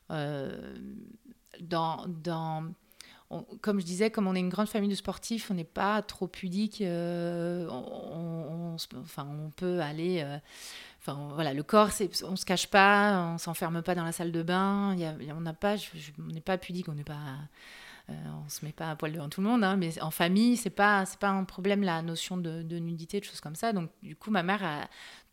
dans. 0.09 2.07
dans 2.07 2.65
comme 3.61 3.80
je 3.80 3.85
disais, 3.85 4.11
comme 4.11 4.26
on 4.26 4.35
est 4.35 4.40
une 4.40 4.49
grande 4.49 4.68
famille 4.68 4.90
de 4.90 4.95
sportifs, 4.95 5.50
on 5.50 5.54
n'est 5.54 5.64
pas 5.64 6.00
trop 6.02 6.28
pudique. 6.28 6.80
Euh, 6.80 7.66
on, 7.68 8.76
peut 9.56 9.80
aller. 9.80 10.23
Euh, 10.23 10.38
enfin, 11.00 11.30
voilà, 11.35 11.52
le 11.52 11.62
corps, 11.62 11.90
on 12.25 12.37
se 12.37 12.45
cache 12.45 12.68
pas, 12.68 13.33
on 13.35 13.38
s'enferme 13.38 13.83
pas 13.83 13.95
dans 13.95 14.04
la 14.04 14.12
salle 14.12 14.33
de 14.33 14.42
bain. 14.42 14.97
On 15.37 15.40
n'a 15.40 15.52
pas, 15.54 15.76
on 16.18 16.33
n'est 16.33 16.40
pas 16.40 16.59
pudique, 16.59 16.88
on 16.88 16.95
n'est 16.95 17.04
pas 17.04 17.16
euh, 18.09 18.13
on 18.45 18.49
se 18.49 18.65
met 18.65 18.71
pas 18.73 18.91
à 18.91 18.97
poil 18.97 19.13
devant 19.13 19.29
tout 19.29 19.41
le 19.41 19.49
monde, 19.49 19.65
hein, 19.65 19.77
mais 19.77 20.01
en 20.01 20.13
famille, 20.13 20.57
c'est 20.57 20.71
pas 20.71 21.05
c'est 21.07 21.19
pas 21.19 21.31
un 21.31 21.43
problème 21.43 21.83
la 21.83 22.03
notion 22.03 22.37
de, 22.37 22.63
nudité, 22.79 23.19
de 23.19 23.25
choses 23.25 23.41
comme 23.41 23.57
ça. 23.57 23.73
Donc 23.73 23.91
du 24.01 24.15
coup, 24.15 24.31
ma 24.31 24.45
mère 24.45 24.89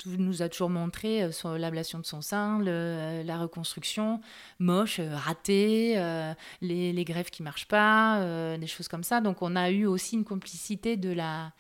nous 0.06 0.42
a 0.42 0.50
toujours 0.50 0.72
montré 0.72 1.24
euh, 1.24 1.58
l'ablation 1.60 2.00
de 2.00 2.06
son 2.06 2.22
sein, 2.22 2.66
euh, 2.66 3.22
la 3.24 3.38
reconstruction 3.38 4.22
moche, 4.58 5.00
ratée, 5.00 5.96
les, 6.62 6.94
les, 6.94 7.06
greffes 7.06 7.30
qui 7.30 7.44
marchent 7.44 7.68
pas, 7.68 8.58
des 8.58 8.68
choses 8.68 8.88
comme 8.88 9.04
ça. 9.04 9.22
Donc 9.22 9.44
on 9.44 9.56
a 9.56 9.70
eu 9.70 9.86
aussi 9.86 10.16
une 10.16 10.26
complicité 10.26 10.98
de 10.98 11.12
la 11.12 11.52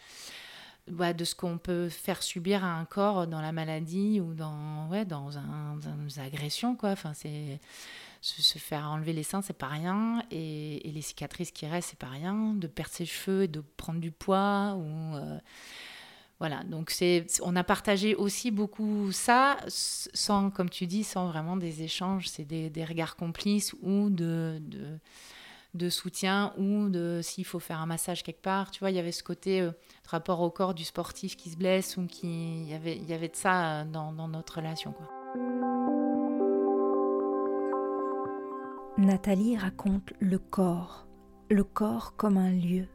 de 0.88 1.24
ce 1.24 1.34
qu'on 1.34 1.58
peut 1.58 1.88
faire 1.88 2.22
subir 2.22 2.65
à 2.65 2.74
un 2.74 2.86
corps 2.86 3.25
dans 3.27 3.39
la 3.39 3.53
maladie 3.53 4.20
ou 4.20 4.34
dans 4.34 4.88
ouais 4.89 5.05
dans, 5.05 5.38
un, 5.38 5.79
une 5.79 6.22
agression 6.22 6.75
quoi. 6.75 6.89
Enfin 6.89 7.13
c'est 7.13 7.62
se, 8.24 8.58
faire 8.58 8.89
enlever 8.89 9.13
les 9.13 9.24
seins, 9.24 9.42
c'est 9.42 9.58
pas 9.58 9.68
rien, 9.68 10.24
et, 10.32 10.82
les 10.94 11.01
cicatrices 11.01 11.51
qui 11.51 11.65
restent, 11.65 11.89
c'est 11.89 12.00
pas 12.00 12.08
rien, 12.08 12.53
de 12.53 12.68
perdre 12.68 12.92
ses 12.92 13.06
cheveux 13.06 13.44
et 13.44 13.48
de 13.48 13.62
prendre 13.77 14.00
du 14.00 14.12
poids, 14.12 14.75
ou 14.77 15.15
euh, 15.15 15.39
voilà. 16.39 16.63
Donc 16.63 16.89
c'est, 16.89 17.25
on 17.42 17.56
a 17.56 17.63
partagé 17.63 18.15
aussi 18.15 18.51
beaucoup 18.51 19.12
ça, 19.12 19.58
sans, 19.68 20.50
comme 20.50 20.70
tu 20.70 20.88
dis, 20.88 21.03
sans 21.03 21.27
vraiment 21.27 21.58
des 21.58 21.84
échanges, 21.84 22.30
c'est 22.30 22.46
des, 22.46 22.86
regards 22.86 23.15
complices 23.15 23.74
ou 23.82 24.10
de, 24.10 24.62
de, 25.74 25.89
soutien 25.89 26.53
ou 26.58 26.89
de 26.89 27.20
s'il 27.22 27.46
faut 27.46 27.60
faire 27.60 27.80
un 27.80 27.86
massage 27.86 28.24
quelque 28.24 28.42
part. 28.42 28.72
Tu 28.72 28.80
vois, 28.80 28.92
il 28.92 28.96
y 28.96 29.00
avait 29.00 29.12
ce 29.12 29.24
côté 29.24 29.62
euh, 29.62 29.72
rapport 30.08 30.42
au 30.42 30.50
corps 30.50 30.74
du 30.74 30.86
sportif 30.86 31.36
qui 31.36 31.50
se 31.50 31.58
blesse 31.58 31.98
ou 31.98 32.08
qui, 32.08 32.62
il 32.62 32.70
y 32.70 32.74
avait, 32.74 32.98
y 32.98 33.13
avait 33.13 33.30
de 33.30 33.36
ça 33.36 33.84
dans, 33.86 34.13
dans 34.13 34.27
notre 34.27 34.58
relation, 34.58 34.94
quoi. 34.94 35.73
Nathalie 39.00 39.57
raconte 39.57 40.13
le 40.19 40.38
corps, 40.38 41.07
le 41.50 41.63
corps 41.63 42.15
comme 42.15 42.38
un 42.38 42.51
lieu, 42.51 42.88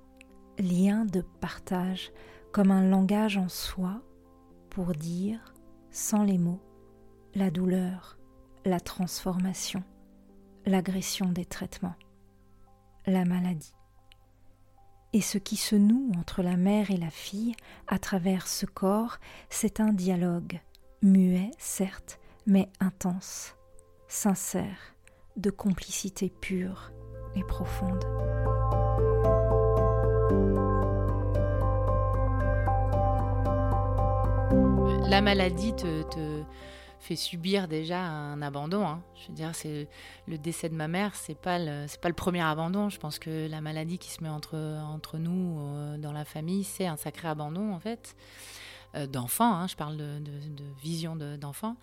lien 0.56 1.04
de 1.04 1.22
partage, 1.40 2.12
comme 2.52 2.70
un 2.70 2.88
langage 2.88 3.36
en 3.36 3.48
soi 3.48 4.00
pour 4.70 4.92
dire, 4.92 5.54
sans 5.90 6.22
les 6.22 6.38
mots, 6.38 6.62
la 7.34 7.50
douleur, 7.50 8.16
la 8.64 8.78
transformation, 8.78 9.82
l'agression 10.66 11.30
des 11.32 11.44
traitements, 11.44 11.96
la 13.06 13.24
maladie. 13.24 13.74
Et 15.12 15.20
ce 15.20 15.38
qui 15.38 15.56
se 15.56 15.74
noue 15.74 16.12
entre 16.16 16.42
la 16.42 16.56
mère 16.56 16.92
et 16.92 16.96
la 16.96 17.10
fille 17.10 17.56
à 17.88 17.98
travers 17.98 18.46
ce 18.46 18.66
corps, 18.66 19.16
c'est 19.50 19.80
un 19.80 19.92
dialogue, 19.92 20.60
muet 21.02 21.50
certes, 21.58 22.20
mais 22.46 22.68
intense, 22.78 23.56
sincère, 24.06 24.94
de 25.38 25.50
complicité 25.50 26.30
pure 26.30 26.90
et 27.36 27.44
profonde. 27.44 28.04
La 35.08 35.20
maladie 35.22 35.74
te, 35.74 36.42
fait 36.98 37.14
subir 37.14 37.68
déjà 37.68 38.00
un 38.00 38.42
abandon. 38.42 38.84
Hein. 38.84 39.00
Je 39.14 39.28
veux 39.28 39.34
dire, 39.34 39.54
c'est 39.54 39.88
le 40.26 40.36
décès 40.36 40.68
de 40.68 40.74
ma 40.74 40.88
mère, 40.88 41.14
c'est 41.14 41.38
pas 41.38 41.58
c'est 41.86 42.00
pas 42.00 42.08
le 42.08 42.14
premier 42.14 42.42
abandon. 42.42 42.88
Je 42.88 42.98
pense 42.98 43.20
que 43.20 43.48
la 43.48 43.60
maladie 43.60 43.98
qui 43.98 44.10
se 44.10 44.22
met 44.22 44.28
entre 44.28 44.56
entre 44.56 45.18
nous 45.18 45.60
euh, 45.60 45.96
dans 45.98 46.12
la 46.12 46.24
famille, 46.24 46.64
c'est 46.64 46.86
un 46.86 46.96
sacré 46.96 47.28
abandon 47.28 47.72
en 47.72 47.78
fait 47.78 48.16
euh, 48.96 49.06
d'enfants. 49.06 49.54
Hein. 49.54 49.68
Je 49.68 49.76
parle 49.76 49.96
de, 49.96 50.18
de 50.18 50.64
vision 50.82 51.14
d'enfant. 51.16 51.76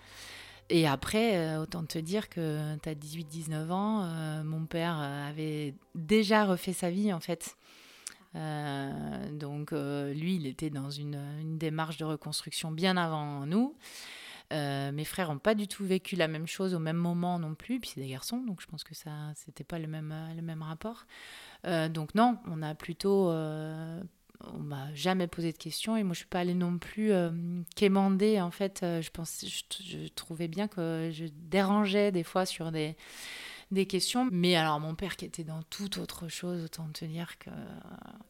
Et 0.69 0.87
après, 0.87 1.37
euh, 1.37 1.61
autant 1.61 1.83
te 1.85 1.99
dire 1.99 2.27
que 2.27 2.75
tu 2.77 2.89
as 2.89 2.95
18-19 2.95 3.69
ans, 3.71 4.03
euh, 4.03 4.43
mon 4.43 4.65
père 4.65 4.99
euh, 4.99 5.29
avait 5.29 5.75
déjà 5.93 6.45
refait 6.45 6.73
sa 6.73 6.89
vie 6.89 7.13
en 7.13 7.19
fait. 7.19 7.55
donc 9.31 9.71
lui, 9.71 10.35
il 10.35 10.45
était 10.45 10.69
dans 10.69 10.89
une, 10.89 11.57
démarche 11.57 11.97
de 11.97 12.05
reconstruction 12.05 12.71
bien 12.71 12.97
avant 12.97 13.45
nous. 13.45 13.75
mes 14.51 15.05
frères 15.05 15.31
n'ont 15.31 15.39
pas 15.39 15.55
du 15.55 15.67
tout 15.67 15.85
vécu 15.85 16.17
la 16.17 16.27
même 16.27 16.47
chose 16.47 16.73
au 16.73 16.79
même 16.79 16.97
moment 16.97 17.39
non 17.39 17.55
plus, 17.55 17.79
puis 17.79 17.91
c'est 17.93 18.01
des 18.01 18.09
garçons, 18.09 18.39
donc 18.39 18.59
je 18.59 18.67
pense 18.67 18.83
que 18.83 18.93
ça, 18.93 19.11
c'était 19.35 19.63
pas 19.63 19.79
le 19.79 19.87
même, 19.87 20.13
le 20.35 20.41
même 20.41 20.63
rapport. 20.63 21.05
donc 21.63 22.13
non, 22.13 22.37
on 22.47 22.61
a 22.61 22.75
plutôt 22.75 23.31
on 24.41 24.59
m'a 24.59 24.93
jamais 24.93 25.27
posé 25.27 25.51
de 25.51 25.57
questions 25.57 25.97
et 25.97 26.03
moi 26.03 26.13
je 26.13 26.19
suis 26.19 26.27
pas 26.27 26.39
allée 26.39 26.53
non 26.53 26.77
plus 26.77 27.11
euh, 27.11 27.31
quémander 27.75 28.41
en 28.41 28.51
fait 28.51 28.81
euh, 28.83 29.01
je 29.01 29.09
pense 29.11 29.45
je, 29.45 30.07
trouvais 30.09 30.47
bien 30.47 30.67
que 30.67 31.09
je 31.13 31.25
dérangeais 31.33 32.11
des 32.11 32.23
fois 32.23 32.45
sur 32.45 32.71
des 32.71 32.95
des 33.71 33.87
questions. 33.87 34.29
Mais 34.31 34.55
alors 34.55 34.79
mon 34.79 34.93
père 34.93 35.15
qui 35.17 35.25
était 35.25 35.43
dans 35.43 35.63
toute 35.63 35.97
autre 35.97 36.27
chose 36.27 36.63
autant 36.63 36.87
te 36.89 37.03
dire 37.03 37.37
que 37.39 37.49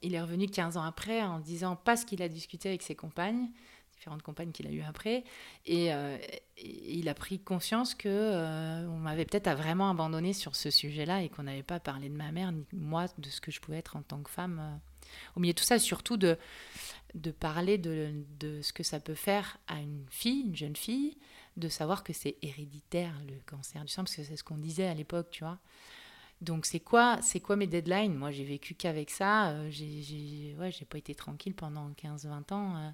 il 0.02 0.16
est 0.16 0.22
revenu 0.22 0.48
15 0.48 0.78
ans 0.78 0.84
après 0.84 1.22
en 1.22 1.40
disant 1.40 1.76
pas 1.76 1.98
ce 1.98 2.06
qu'il 2.06 2.22
a 2.22 2.30
discuté 2.30 2.70
avec 2.70 2.82
ses 2.82 2.96
compagnes 2.96 3.50
différentes 3.98 4.24
compagnes 4.24 4.52
qu'il 4.52 4.68
a 4.68 4.72
eues 4.72 4.82
après. 4.82 5.24
Et, 5.66 5.94
euh, 5.94 6.18
il 6.58 7.08
a 7.08 7.14
pris 7.14 7.40
conscience 7.40 7.96
que 7.96 8.86
on 8.88 8.98
m'avait 8.98 9.24
peut-être 9.24 9.50
vraiment 9.52 9.90
abandonné 9.90 10.34
sur 10.34 10.56
ce 10.56 10.70
sujet-là 10.70 11.22
et 11.22 11.30
qu'on 11.30 11.44
n'avait 11.44 11.64
pas 11.64 11.80
parlé 11.80 12.10
de 12.10 12.16
ma 12.16 12.32
mère 12.34 12.52
ni 12.52 12.66
moi 12.74 13.06
de 13.18 13.30
ce 13.30 13.40
que 13.40 13.52
je 13.52 13.62
pouvais 13.62 13.78
être 13.78 13.96
en 13.96 14.02
tant 14.02 14.22
que 14.22 14.30
femme 14.30 14.80
au 15.36 15.40
milieu 15.40 15.54
de 15.54 15.60
tout 15.60 15.66
ça, 15.66 15.80
surtout 15.80 16.18
de, 16.18 16.38
de 17.14 17.32
parler 17.32 17.78
de, 17.78 18.12
de, 18.40 18.62
ce 18.62 18.74
que 18.74 18.84
ça 18.84 19.00
peut 19.00 19.16
faire 19.16 19.58
à 19.68 19.80
une 19.80 20.06
fille, 20.10 20.42
une 20.42 20.56
jeune 20.56 20.76
fille, 20.76 21.18
de 21.58 21.70
savoir 21.70 22.04
que 22.04 22.14
c'est 22.14 22.36
héréditaire 22.42 23.14
le 23.28 23.36
cancer 23.46 23.84
du 23.84 23.92
sein, 23.92 24.04
parce 24.04 24.16
que 24.16 24.24
c'est 24.24 24.36
ce 24.36 24.44
qu'on 24.44 24.58
disait 24.58 24.88
à 24.88 24.94
l'époque, 24.94 25.30
tu 25.32 25.44
vois. 25.44 25.60
Donc 26.42 26.66
c'est 26.66 26.82
quoi, 26.82 27.20
c'est 27.22 27.40
quoi 27.40 27.56
mes 27.56 27.68
deadlines? 27.68 28.14
Moi 28.14 28.32
j'ai 28.32 28.44
vécu 28.44 28.76
qu'avec 28.76 29.10
ça, 29.10 29.52
euh, 29.52 29.70
j'ai 29.72 30.56
ouais, 30.60 30.72
pas 30.90 30.98
été 30.98 31.16
tranquille 31.16 31.56
pendant 31.56 31.90
15-20 31.92 32.54
ans 32.54 32.76
euh, 32.76 32.90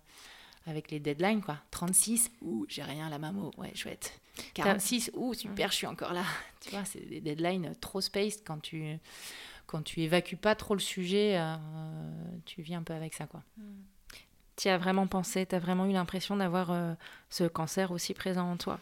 avec 0.68 0.92
les 0.92 1.00
deadlines, 1.00 1.42
quoi. 1.42 1.58
36, 1.72 2.32
ouh, 2.42 2.66
j'ai 2.70 2.84
rien 2.84 3.10
la 3.10 3.18
mammo, 3.18 3.52
ouais, 3.58 3.72
chouette. 3.74 4.20
46, 4.54 5.12
ouh, 5.16 5.34
super, 5.34 5.72
je 5.72 5.76
suis 5.76 5.88
encore 5.88 6.14
là. 6.14 6.24
Tu 6.62 6.70
vois, 6.70 6.86
c'est 6.86 7.00
des 7.00 7.22
deadlines 7.22 7.74
trop 7.82 8.02
spaced 8.02 8.44
quand 8.46 8.60
tu 8.60 9.00
quand 9.72 9.82
tu 9.82 10.02
évacues 10.02 10.36
pas 10.36 10.54
trop 10.54 10.74
le 10.74 10.82
sujet, 10.82 11.38
euh, 11.38 11.56
tu 12.46 12.62
vis 12.62 12.76
un 12.76 12.84
peu 12.84 12.94
avec 12.94 13.14
ça, 13.14 13.26
quoi. 13.26 13.42
Tu 14.58 14.68
as 14.68 14.78
vraiment 14.78 15.08
pensé, 15.08 15.46
tu 15.46 15.56
as 15.56 15.60
vraiment 15.60 15.86
eu 15.86 15.94
l'impression 15.94 16.36
d'avoir 16.36 16.72
euh, 16.72 16.94
ce 17.30 17.46
cancer 17.46 17.92
aussi 17.92 18.14
présent 18.14 18.52
en 18.52 18.58
toi? 18.58 18.80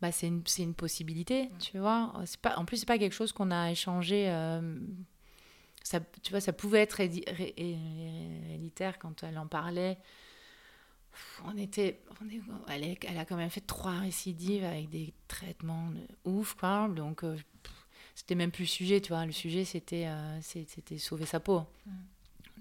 Bah, 0.00 0.12
c'est 0.12 0.28
une, 0.28 0.44
une, 0.58 0.74
possibilité, 0.74 1.50
tu 1.58 1.78
vois. 1.78 2.12
Pas, 2.40 2.56
en 2.56 2.64
plus, 2.64 2.78
c'est 2.78 2.86
pas 2.86 2.98
quelque 2.98 3.14
chose 3.14 3.32
qu'on 3.32 3.50
a 3.50 3.72
échangé. 3.72 4.28
Euh, 4.28 4.78
ça, 5.82 5.98
tu 6.22 6.30
vois, 6.30 6.40
ça 6.40 6.52
pouvait 6.52 6.82
être 6.82 7.00
héréditaire 7.00 9.00
quand 9.00 9.24
elle 9.24 9.38
en 9.38 9.48
parlait. 9.48 9.98
On 11.46 11.56
était, 11.56 12.00
elle, 12.68 12.96
elle, 13.02 13.18
a 13.18 13.24
quand 13.24 13.36
même 13.36 13.50
fait 13.50 13.66
trois 13.66 13.98
récidives 13.98 14.64
avec 14.64 14.88
des 14.88 15.14
traitements 15.26 15.90
de 15.90 16.30
ouf, 16.30 16.54
quoi. 16.54 16.88
Donc, 16.88 17.24
c'était 18.16 18.34
même 18.34 18.50
plus 18.50 18.64
le 18.64 18.68
sujet, 18.68 19.00
tu 19.02 19.12
vois. 19.12 19.26
Le 19.26 19.32
sujet, 19.32 19.64
c'était 19.64 20.06
euh, 20.06 20.40
c'était 20.40 20.96
sauver 20.96 21.26
sa 21.26 21.38
peau. 21.38 21.62
Mm. 21.84 21.90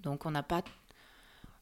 Donc, 0.04 0.26
on 0.26 0.32
n'a 0.32 0.44
pas 0.44 0.62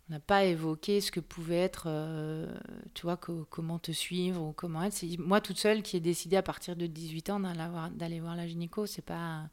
on 0.10 0.14
n'a 0.14 0.20
pas 0.20 0.44
évoqué 0.44 1.00
ce 1.00 1.12
que 1.12 1.20
pouvait 1.22 1.62
être, 1.62 1.86
euh, 1.88 2.54
tu 2.96 3.04
vois, 3.04 3.16
comment 3.18 3.80
te 3.80 3.92
suivre 3.92 4.42
ou 4.42 4.52
comment 4.52 4.84
être. 4.84 4.94
C'est 4.94 5.18
moi 5.18 5.40
toute 5.40 5.60
seule 5.60 5.84
qui 5.84 5.96
ai 5.96 6.00
décidé 6.02 6.36
à 6.36 6.42
partir 6.42 6.76
de 6.76 6.88
18 6.88 7.30
ans 7.30 7.40
d'aller 7.40 8.20
voir, 8.20 8.36
la 8.36 8.48
gynéco. 8.48 8.88
C'est 8.88 9.04
pas 9.04 9.48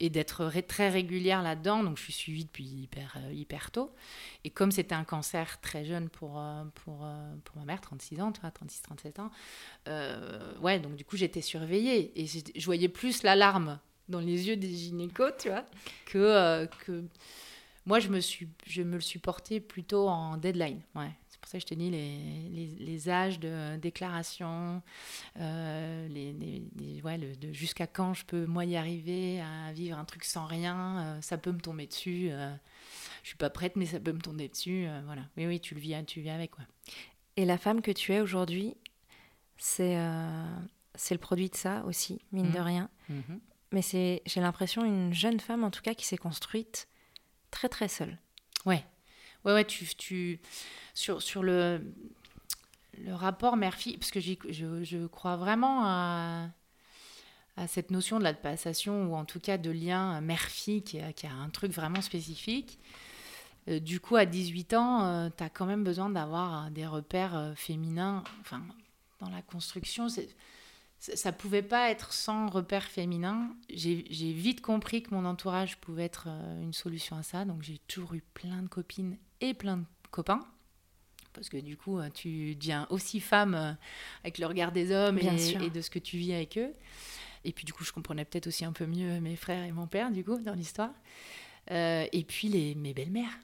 et 0.00 0.08
d'être 0.08 0.50
très 0.66 0.88
régulière 0.88 1.42
là-dedans. 1.42 1.84
Donc, 1.84 1.98
je 1.98 2.02
suis 2.02 2.12
suivie 2.12 2.44
depuis 2.46 2.64
hyper, 2.64 3.16
euh, 3.18 3.32
hyper 3.32 3.70
tôt. 3.70 3.92
Et 4.44 4.50
comme 4.50 4.72
c'était 4.72 4.94
un 4.94 5.04
cancer 5.04 5.60
très 5.60 5.84
jeune 5.84 6.08
pour, 6.08 6.40
euh, 6.40 6.64
pour, 6.74 7.04
euh, 7.04 7.34
pour 7.44 7.58
ma 7.58 7.64
mère, 7.64 7.80
36 7.80 8.20
ans, 8.20 8.32
tu 8.32 8.40
vois, 8.40 8.50
36, 8.50 8.82
37 8.82 9.18
ans, 9.20 9.30
ouais, 10.62 10.80
donc 10.80 10.96
du 10.96 11.04
coup, 11.04 11.16
j'étais 11.16 11.42
surveillée. 11.42 12.12
Et 12.20 12.26
je 12.26 12.64
voyais 12.64 12.88
plus 12.88 13.22
l'alarme 13.22 13.78
dans 14.08 14.20
les 14.20 14.48
yeux 14.48 14.56
des 14.56 14.74
gynécos, 14.74 15.32
tu 15.38 15.50
vois, 15.50 15.64
que, 16.06 16.66
que 16.84 17.04
moi, 17.90 18.00
je 18.00 18.08
me, 18.08 18.20
suis, 18.20 18.48
je 18.66 18.82
me 18.82 18.94
le 18.94 19.00
suis 19.00 19.18
porté 19.18 19.60
plutôt 19.60 20.08
en 20.08 20.36
deadline. 20.36 20.80
Ouais 20.94 21.10
pour 21.40 21.48
ça 21.48 21.58
que 21.58 21.62
je 21.62 21.66
te 21.66 21.74
dis 21.74 21.90
les, 21.90 22.68
les, 22.78 23.08
âges 23.08 23.40
de 23.40 23.76
déclaration, 23.76 24.82
euh, 25.38 26.08
les, 26.08 26.32
les 26.32 27.02
ouais, 27.02 27.18
de 27.18 27.52
jusqu'à 27.52 27.86
quand 27.86 28.14
je 28.14 28.24
peux 28.24 28.46
moi 28.46 28.64
y 28.64 28.76
arriver 28.76 29.40
à 29.40 29.72
vivre 29.72 29.98
un 29.98 30.04
truc 30.04 30.24
sans 30.24 30.46
rien, 30.46 30.98
euh, 30.98 31.22
ça 31.22 31.38
peut 31.38 31.52
me 31.52 31.60
tomber 31.60 31.86
dessus. 31.86 32.28
Euh, 32.30 32.54
je 33.22 33.28
suis 33.28 33.36
pas 33.36 33.50
prête, 33.50 33.76
mais 33.76 33.86
ça 33.86 34.00
peut 34.00 34.12
me 34.12 34.20
tomber 34.20 34.48
dessus. 34.48 34.86
voilà. 35.04 35.22
Oui, 35.36 35.46
oui, 35.46 35.60
tu 35.60 35.74
le 35.74 35.80
vis, 35.80 35.94
tu 36.06 36.20
vis 36.20 36.30
avec 36.30 36.52
quoi. 36.52 36.64
Et 37.36 37.44
la 37.44 37.58
femme 37.58 37.80
que 37.80 37.90
tu 37.90 38.12
es 38.12 38.20
aujourd'hui, 38.20 38.76
c'est 39.56 39.98
c'est 40.94 41.14
le 41.14 41.20
produit 41.20 41.48
de 41.48 41.54
ça 41.54 41.84
aussi, 41.86 42.20
mine 42.32 42.50
de 42.50 42.58
mmh. 42.58 42.62
rien. 42.62 42.90
Mmh. 43.08 43.20
Mais 43.72 43.82
c'est, 43.82 44.22
j'ai 44.26 44.40
l'impression, 44.40 44.84
une 44.84 45.14
jeune 45.14 45.38
femme 45.38 45.64
en 45.64 45.70
tout 45.70 45.82
cas 45.82 45.94
qui 45.94 46.04
s'est 46.04 46.18
construite 46.18 46.88
très 47.50 47.68
très 47.68 47.88
seule. 47.88 48.16
Ouais, 48.66 48.84
ouais, 49.44 49.52
ouais. 49.52 49.64
Tu, 49.64 49.86
tu, 49.96 50.40
sur, 50.94 51.22
sur 51.22 51.42
le, 51.42 51.80
le 52.98 53.14
rapport 53.14 53.56
mère-fille, 53.56 53.96
parce 53.96 54.10
que 54.10 54.20
je, 54.20 54.34
je, 54.50 55.06
crois 55.06 55.36
vraiment 55.36 55.84
à, 55.84 56.48
à 57.56 57.66
cette 57.66 57.90
notion 57.90 58.18
de 58.18 58.24
la 58.24 58.34
passation 58.34 59.10
ou 59.10 59.14
en 59.14 59.24
tout 59.24 59.40
cas 59.40 59.58
de 59.58 59.70
lien 59.70 60.20
mère-fille 60.20 60.82
qui, 60.82 60.98
qui, 61.14 61.26
a 61.26 61.32
un 61.32 61.48
truc 61.50 61.72
vraiment 61.72 62.02
spécifique. 62.02 62.78
du 63.66 64.00
coup, 64.00 64.16
à 64.16 64.26
18 64.26 64.74
ans, 64.74 65.30
tu 65.36 65.42
as 65.42 65.48
quand 65.50 65.66
même 65.66 65.84
besoin 65.84 66.10
d'avoir 66.10 66.70
des 66.70 66.86
repères 66.86 67.52
féminins. 67.56 68.24
Enfin, 68.40 68.62
dans 69.20 69.30
la 69.30 69.42
construction, 69.42 70.08
ça 71.00 71.32
pouvait 71.32 71.62
pas 71.62 71.90
être 71.90 72.12
sans 72.12 72.48
repères 72.48 72.84
féminins. 72.84 73.56
J'ai 73.72 74.32
vite 74.32 74.60
compris 74.60 75.02
que 75.02 75.14
mon 75.14 75.24
entourage 75.24 75.78
pouvait 75.78 76.04
être 76.04 76.28
une 76.60 76.74
solution 76.74 77.16
à 77.16 77.22
ça. 77.22 77.44
Donc 77.44 77.62
j'ai 77.62 77.78
toujours 77.88 78.14
eu 78.14 78.22
plein 78.34 78.62
de 78.62 78.68
copines 78.68 79.16
et 79.40 79.54
plein 79.54 79.78
de 79.78 79.84
copains 80.10 80.44
parce 81.32 81.48
que 81.48 81.56
du 81.56 81.76
coup, 81.76 82.00
tu 82.14 82.54
deviens 82.54 82.86
aussi 82.90 83.20
femme 83.20 83.54
euh, 83.54 83.72
avec 84.22 84.38
le 84.38 84.46
regard 84.46 84.72
des 84.72 84.92
hommes 84.92 85.18
et, 85.18 85.70
de 85.70 85.80
ce 85.80 85.90
que 85.90 85.98
tu 85.98 86.16
vis 86.16 86.32
avec 86.32 86.58
eux. 86.58 86.72
Et 87.44 87.52
puis 87.52 87.64
du 87.64 87.72
coup, 87.72 87.84
je 87.84 87.92
comprenais 87.92 88.24
peut-être 88.24 88.46
aussi 88.46 88.64
un 88.64 88.72
peu 88.72 88.86
mieux 88.86 89.20
mes 89.20 89.36
frères 89.36 89.64
et 89.64 89.72
mon 89.72 89.86
père, 89.86 90.10
du 90.10 90.24
coup, 90.24 90.38
dans 90.38 90.54
l'histoire. 90.54 90.92
Euh, 91.70 92.06
et 92.12 92.24
puis 92.24 92.48
les, 92.48 92.74
mes 92.74 92.92
belles-mères. 92.92 93.38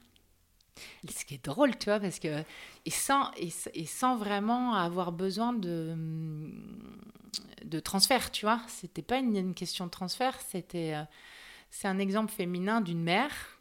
Ce 1.09 1.25
qui 1.25 1.35
est 1.35 1.45
drôle, 1.45 1.77
tu 1.77 1.87
vois, 1.87 2.01
parce 2.01 2.19
que. 2.19 2.43
Et 2.85 2.91
sans, 2.91 3.31
et, 3.37 3.87
sans 3.87 4.17
vraiment 4.17 4.75
avoir 4.75 5.13
besoin 5.13 5.53
de, 5.53 5.97
de 7.65 7.81
transfert, 7.81 8.31
tu 8.31 8.45
vois. 8.47 8.61
C'était 8.69 9.03
pas 9.03 9.19
une, 9.19 9.55
question 9.55 9.87
de 9.87 9.91
transfert, 9.91 10.39
c'était. 10.41 10.95
Euh, 10.95 11.03
c'est 11.71 11.89
un 11.89 11.99
exemple 11.99 12.33
féminin 12.33 12.81
d'une 12.81 13.03
mère. 13.03 13.59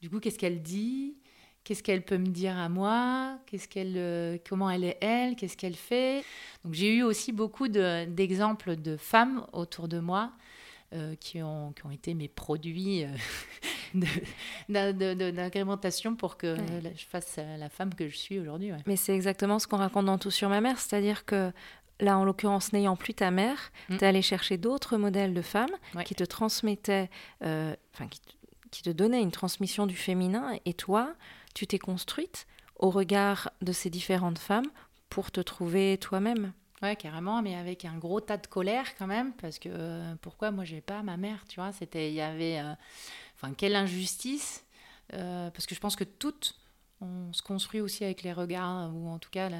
Du 0.00 0.08
coup, 0.10 0.20
qu'est-ce 0.20 0.38
qu'elle 0.38 0.62
dit? 0.62 1.16
Qu'est-ce 1.64 1.82
qu'elle 1.82 2.04
peut 2.04 2.18
me 2.18 2.26
dire 2.26 2.58
à 2.58 2.68
moi? 2.68 3.38
Qu'est-ce 3.46 3.68
qu'elle, 3.68 3.94
euh, 3.96 4.36
Comment 4.48 4.68
elle 4.70 4.84
est 4.84 4.98
elle? 5.00 5.36
Qu'est-ce 5.36 5.56
qu'elle 5.56 5.76
fait? 5.76 6.24
Donc 6.64 6.74
j'ai 6.74 6.94
eu 6.94 7.02
aussi 7.02 7.30
beaucoup 7.30 7.68
d'exemples 7.68 8.76
de, 8.76 8.96
femmes 8.96 9.46
autour 9.52 9.86
de 9.86 10.00
moi 10.00 10.32
euh, 10.92 11.14
qui, 11.16 11.40
ont, 11.42 11.72
qui 11.72 11.86
ont 11.86 11.90
été 11.90 12.14
mes 12.14 12.28
produits 12.28 13.04
d'agrémentation 14.68 16.16
pour 16.16 16.36
que 16.36 16.56
je 16.96 17.04
fasse 17.04 17.38
la 17.58 17.68
femme 17.68 17.94
que 17.94 18.08
je 18.08 18.16
suis 18.16 18.38
aujourd'hui. 18.38 18.72
Mais 18.86 18.96
c'est 18.96 19.14
exactement 19.14 19.58
ce 19.58 19.66
qu'on 19.66 19.76
raconte 19.76 20.06
dans 20.06 20.18
Tout 20.18 20.30
sur 20.30 20.48
ma 20.48 20.60
mère, 20.60 20.78
c'est-à-dire 20.78 21.24
que 21.24 21.52
là, 22.00 22.18
en 22.18 22.24
l'occurrence, 22.24 22.72
n'ayant 22.72 22.96
plus 22.96 23.14
ta 23.14 23.30
mère, 23.30 23.72
mm. 23.88 23.96
tu 23.96 24.04
es 24.04 24.06
allé 24.06 24.22
chercher 24.22 24.56
d'autres 24.56 24.96
modèles 24.96 25.34
de 25.34 25.42
femmes 25.42 25.74
qui 26.04 26.14
te 26.14 26.24
transmettaient, 26.24 27.10
enfin, 27.40 28.08
qui, 28.10 28.20
qui, 28.70 28.82
te 28.82 28.90
donnaient 28.90 29.22
une 29.22 29.30
transmission 29.32 29.86
du 29.86 29.96
féminin, 29.96 30.58
et 30.64 30.74
toi, 30.74 31.14
tu 31.54 31.66
t'es 31.66 31.78
construite 31.78 32.46
au 32.76 32.90
regard 32.90 33.50
de 33.62 33.72
ces 33.72 33.90
différentes 33.90 34.38
femmes 34.38 34.68
pour 35.08 35.30
te 35.30 35.40
trouver 35.40 35.98
toi-même. 35.98 36.52
Ouais, 36.82 36.96
carrément, 36.96 37.42
mais 37.42 37.54
avec 37.54 37.84
un 37.84 37.96
gros 37.96 38.20
tas 38.20 38.38
de 38.38 38.46
colère 38.48 38.96
quand 38.96 39.06
même, 39.06 39.32
parce 39.34 39.60
que 39.60 39.68
euh, 39.70 40.14
pourquoi 40.20 40.50
moi 40.50 40.64
j'ai 40.64 40.80
pas 40.80 41.02
ma 41.02 41.16
mère, 41.16 41.44
tu 41.48 41.60
vois? 41.60 41.70
C'était, 41.70 42.10
il 42.10 42.14
y 42.14 42.20
avait, 42.20 42.58
euh, 42.58 42.74
enfin, 43.42 43.54
quelle 43.54 43.76
injustice, 43.76 44.64
euh, 45.14 45.50
parce 45.50 45.66
que 45.66 45.74
je 45.74 45.80
pense 45.80 45.96
que 45.96 46.04
toutes, 46.04 46.58
on 47.00 47.32
se 47.32 47.42
construit 47.42 47.80
aussi 47.80 48.04
avec 48.04 48.22
les 48.22 48.32
regards, 48.32 48.94
ou 48.94 49.08
en 49.08 49.18
tout 49.18 49.30
cas, 49.30 49.50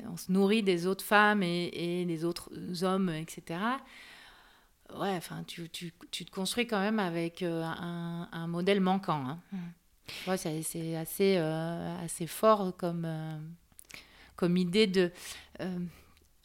on 0.00 0.16
se 0.16 0.32
nourrit 0.32 0.62
des 0.62 0.86
autres 0.86 1.04
femmes 1.04 1.42
et, 1.42 2.04
des 2.04 2.24
autres 2.24 2.50
hommes, 2.82 3.08
etc. 3.08 3.60
Ouais, 4.94 5.14
enfin, 5.16 5.44
tu, 5.44 5.68
tu, 5.70 5.92
tu, 6.10 6.24
te 6.24 6.30
construis 6.30 6.66
quand 6.66 6.80
même 6.80 6.98
avec 6.98 7.42
un, 7.42 8.28
un 8.30 8.46
modèle 8.46 8.80
manquant. 8.80 9.26
Hein. 9.28 9.40
Mmh. 9.52 9.58
Ouais, 10.26 10.36
c'est 10.36 10.96
assez, 10.96 11.36
euh, 11.38 12.04
assez 12.04 12.26
fort 12.26 12.76
comme, 12.76 13.04
euh, 13.04 13.38
comme 14.36 14.56
idée 14.56 14.86
de. 14.86 15.12
Euh, 15.60 15.78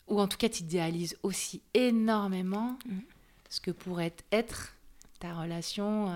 ou 0.07 0.19
en 0.19 0.27
tout 0.27 0.37
cas, 0.37 0.49
tu 0.49 0.63
idéalises 0.63 1.17
aussi 1.23 1.61
énormément 1.73 2.77
mm. 2.85 2.99
ce 3.49 3.61
que 3.61 3.71
pourrait 3.71 4.15
être 4.31 4.75
ta 5.21 5.33
relation 5.33 6.07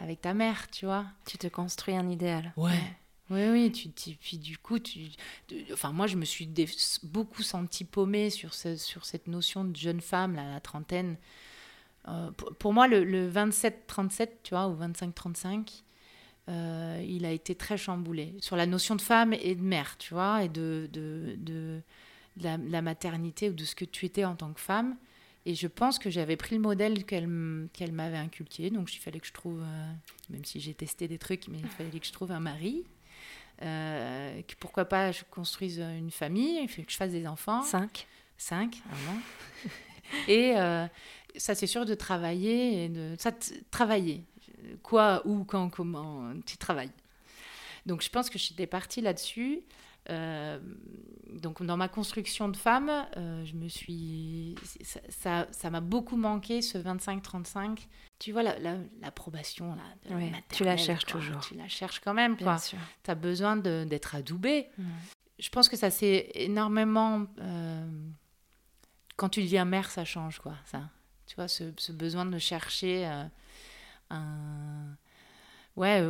avec 0.00 0.20
ta 0.20 0.34
mère, 0.34 0.70
tu 0.70 0.84
vois. 0.86 1.06
Tu 1.24 1.38
te 1.38 1.46
construis 1.46 1.96
un 1.96 2.08
idéal. 2.08 2.52
Ouais. 2.56 2.82
Oui, 3.28 3.48
oui, 3.50 3.72
tu, 3.72 3.88
puis 4.14 4.38
du 4.38 4.56
coup, 4.56 4.78
tu, 4.78 5.08
enfin, 5.72 5.90
moi, 5.90 6.06
je 6.06 6.16
me 6.16 6.24
suis 6.24 6.48
beaucoup 7.02 7.42
sentie 7.42 7.84
paumée 7.84 8.30
sur, 8.30 8.54
ce, 8.54 8.76
sur 8.76 9.04
cette 9.04 9.26
notion 9.26 9.64
de 9.64 9.74
jeune 9.74 10.00
femme, 10.00 10.36
là, 10.36 10.48
la 10.48 10.60
trentaine. 10.60 11.16
pour, 12.58 12.72
moi, 12.72 12.86
le, 12.86 13.02
le 13.02 13.28
27-37, 13.28 14.28
tu 14.44 14.50
vois, 14.50 14.68
ou 14.68 14.76
25-35, 14.76 15.82
euh, 16.48 17.04
il 17.06 17.24
a 17.24 17.32
été 17.32 17.54
très 17.56 17.76
chamboulé 17.76 18.34
sur 18.38 18.54
la 18.54 18.66
notion 18.66 18.94
de 18.94 19.02
femme 19.02 19.32
et 19.32 19.54
de 19.54 19.62
mère, 19.62 19.96
tu 19.98 20.14
vois, 20.14 20.44
et 20.44 20.48
de, 20.48 20.88
de, 20.92 21.34
de, 21.38 21.80
la, 22.40 22.82
maternité 22.82 23.50
ou 23.50 23.52
de 23.52 23.64
ce 23.64 23.74
que 23.74 23.84
tu 23.84 24.06
étais 24.06 24.24
en 24.24 24.36
tant 24.36 24.52
que 24.52 24.60
femme. 24.60 24.96
Et 25.46 25.54
je 25.54 25.68
pense 25.68 25.98
que 25.98 26.10
j'avais 26.10 26.36
pris 26.36 26.56
le 26.56 26.60
modèle 26.60 27.04
qu'elle 27.04 27.68
qu'elle 27.72 27.92
m'avait 27.92 28.18
inculqué. 28.18 28.68
Donc, 28.70 28.94
il 28.94 28.98
fallait 28.98 29.20
que 29.20 29.26
je 29.26 29.32
trouve, 29.32 29.62
euh, 29.62 29.92
même 30.28 30.44
si 30.44 30.60
j'ai 30.60 30.74
testé 30.74 31.08
des 31.08 31.18
trucs, 31.18 31.48
mais 31.48 31.58
il 31.58 31.68
fallait 31.68 31.98
que 31.98 32.06
je 32.06 32.12
trouve 32.12 32.32
un 32.32 32.40
mari. 32.40 32.84
Euh, 33.62 34.42
que 34.42 34.54
pourquoi 34.60 34.84
pas 34.84 35.12
je 35.12 35.22
construise 35.30 35.78
une 35.78 36.10
famille, 36.10 36.58
il 36.62 36.68
faut 36.68 36.82
que 36.82 36.90
je 36.90 36.96
fasse 36.96 37.12
des 37.12 37.26
enfants. 37.26 37.62
Cinq. 37.62 38.06
Cinq, 38.36 38.82
vraiment. 38.90 39.20
et 40.28 40.54
ça, 41.38 41.54
c'est 41.54 41.66
sûr 41.66 41.86
de 41.86 41.94
travailler. 41.94 42.84
Et 42.84 42.88
de, 42.90 43.14
ça, 43.18 43.32
travailler 43.70 44.24
quoi, 44.82 45.22
où, 45.24 45.44
quand, 45.44 45.70
comment 45.70 46.32
tu 46.44 46.56
travailles. 46.56 46.92
Donc 47.86 48.02
je 48.02 48.10
pense 48.10 48.30
que 48.30 48.38
j'étais 48.38 48.66
partie 48.66 49.00
là-dessus. 49.00 49.60
Euh, 50.10 50.58
donc 51.32 51.62
dans 51.62 51.76
ma 51.76 51.88
construction 51.88 52.48
de 52.48 52.56
femme, 52.56 52.90
euh, 53.16 53.44
je 53.44 53.54
me 53.54 53.68
suis, 53.68 54.54
ça, 55.08 55.46
ça, 55.50 55.70
m'a 55.70 55.80
beaucoup 55.80 56.16
manqué 56.16 56.62
ce 56.62 56.78
25-35. 56.78 57.86
Tu 58.18 58.32
vois 58.32 58.42
l'approbation 58.42 59.76
la, 60.08 60.18
là, 60.18 60.38
tu 60.50 60.64
la 60.64 60.76
cherches 60.76 61.04
toujours. 61.04 61.40
Tu 61.40 61.54
la 61.54 61.68
cherches 61.68 62.00
quand 62.00 62.14
même, 62.14 62.36
quoi. 62.36 62.56
Tu 63.02 63.10
as 63.10 63.14
besoin 63.14 63.56
d'être 63.56 64.14
adoubé. 64.14 64.68
Je 65.38 65.50
pense 65.50 65.68
que 65.68 65.76
ça 65.76 65.90
c'est 65.90 66.30
énormément. 66.34 67.26
Euh, 67.40 67.86
quand 69.16 69.28
tu 69.28 69.42
deviens 69.42 69.64
mère, 69.64 69.90
ça 69.90 70.04
change, 70.04 70.38
quoi. 70.38 70.54
Ça, 70.64 70.82
tu 71.26 71.36
vois, 71.36 71.48
ce, 71.48 71.64
ce 71.76 71.92
besoin 71.92 72.24
de 72.24 72.38
chercher 72.38 73.04
un 74.10 74.96
ouais 75.74 76.00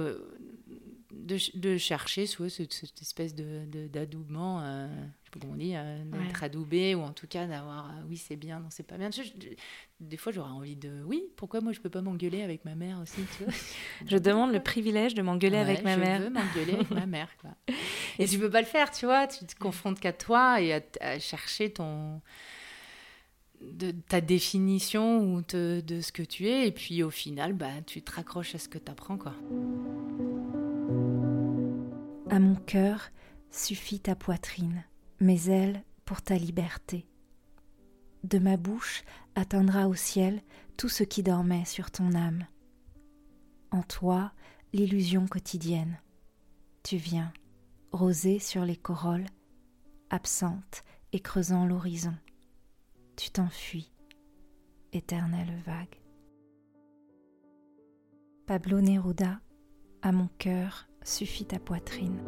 de, 1.24 1.38
de, 1.58 1.76
chercher 1.76 2.26
soit 2.26 2.48
cette, 2.48 2.72
cette, 2.72 3.00
espèce 3.00 3.34
de 3.34 3.64
d'adoubement 3.88 4.60
euh, 4.62 4.86
je 4.88 5.24
sais 5.24 5.30
pas 5.32 5.40
comment 5.40 5.54
on 5.54 5.56
dit 5.56 5.74
euh, 5.74 6.04
d'être 6.04 6.42
adoubé 6.42 6.94
ou 6.94 7.00
en 7.00 7.12
tout 7.12 7.26
cas 7.26 7.46
d'avoir 7.46 7.90
oui 8.08 8.16
c'est 8.16 8.36
bien 8.36 8.60
non 8.60 8.68
c'est 8.70 8.86
pas 8.86 8.96
bien 8.96 9.10
des 10.00 10.16
fois 10.16 10.32
j'aurais 10.32 10.50
envie 10.50 10.76
de 10.76 11.02
oui 11.04 11.24
pourquoi 11.36 11.60
moi 11.60 11.72
je 11.72 11.80
peux 11.80 11.90
pas 11.90 12.02
m'engueuler 12.02 12.42
avec 12.42 12.64
ma 12.64 12.74
mère 12.74 13.00
aussi 13.00 13.20
tu 13.36 13.44
vois? 13.44 13.52
Je 14.06 14.16
demande 14.18 14.52
le 14.52 14.60
privilège 14.60 15.14
de 15.14 15.22
m'engueuler 15.22 15.58
avec 15.58 15.82
ma 15.82 15.96
mère 15.96 16.18
je 16.20 16.24
veux 16.24 16.30
m'engueuler 16.30 16.74
avec 16.74 16.90
ma 16.90 17.06
mère 17.06 17.28
quoi. 17.40 17.50
et 18.18 18.26
tu 18.26 18.38
peux 18.38 18.50
pas 18.50 18.60
le 18.60 18.66
faire 18.66 18.90
tu 18.90 19.06
vois 19.06 19.26
tu 19.26 19.44
te 19.46 19.56
confrontes 19.56 20.00
qu'à 20.00 20.12
toi 20.12 20.60
et 20.60 20.82
à 21.00 21.18
chercher 21.18 21.72
ton 21.72 22.20
de 23.60 23.90
ta 23.90 24.20
définition 24.20 25.20
ou 25.20 25.42
de, 25.42 26.00
ce 26.00 26.12
que 26.12 26.22
tu 26.22 26.48
es, 26.48 26.68
et 26.68 26.72
puis 26.72 27.02
au 27.02 27.10
final, 27.10 27.52
bah, 27.52 27.70
tu 27.86 28.02
te 28.02 28.12
raccroches 28.12 28.54
à 28.54 28.58
ce 28.58 28.68
que 28.68 28.78
tu 28.78 28.90
apprends. 28.90 29.16
Quoi. 29.16 29.34
À 32.30 32.38
mon 32.38 32.54
cœur 32.54 33.08
suffit 33.50 34.00
ta 34.00 34.16
poitrine, 34.16 34.84
mes 35.20 35.48
ailes 35.48 35.82
pour 36.04 36.22
ta 36.22 36.36
liberté. 36.36 37.06
De 38.24 38.38
ma 38.38 38.56
bouche 38.56 39.04
atteindra 39.34 39.88
au 39.88 39.94
ciel 39.94 40.42
tout 40.76 40.88
ce 40.88 41.04
qui 41.04 41.22
dormait 41.22 41.64
sur 41.64 41.90
ton 41.90 42.14
âme. 42.14 42.46
En 43.70 43.82
toi, 43.82 44.32
l'illusion 44.72 45.26
quotidienne. 45.26 46.00
Tu 46.82 46.96
viens, 46.96 47.32
rosée 47.92 48.38
sur 48.38 48.64
les 48.64 48.76
corolles, 48.76 49.26
absente 50.10 50.84
et 51.12 51.20
creusant 51.20 51.66
l'horizon 51.66 52.14
tu 53.16 53.30
t'enfuis, 53.30 53.90
éternelle 54.92 55.62
vague. 55.64 56.00
Pablo 58.46 58.80
Neruda, 58.80 59.40
à 60.02 60.12
mon 60.12 60.28
cœur 60.38 60.86
suffit 61.06 61.44
ta 61.44 61.58
poitrine. 61.58 62.22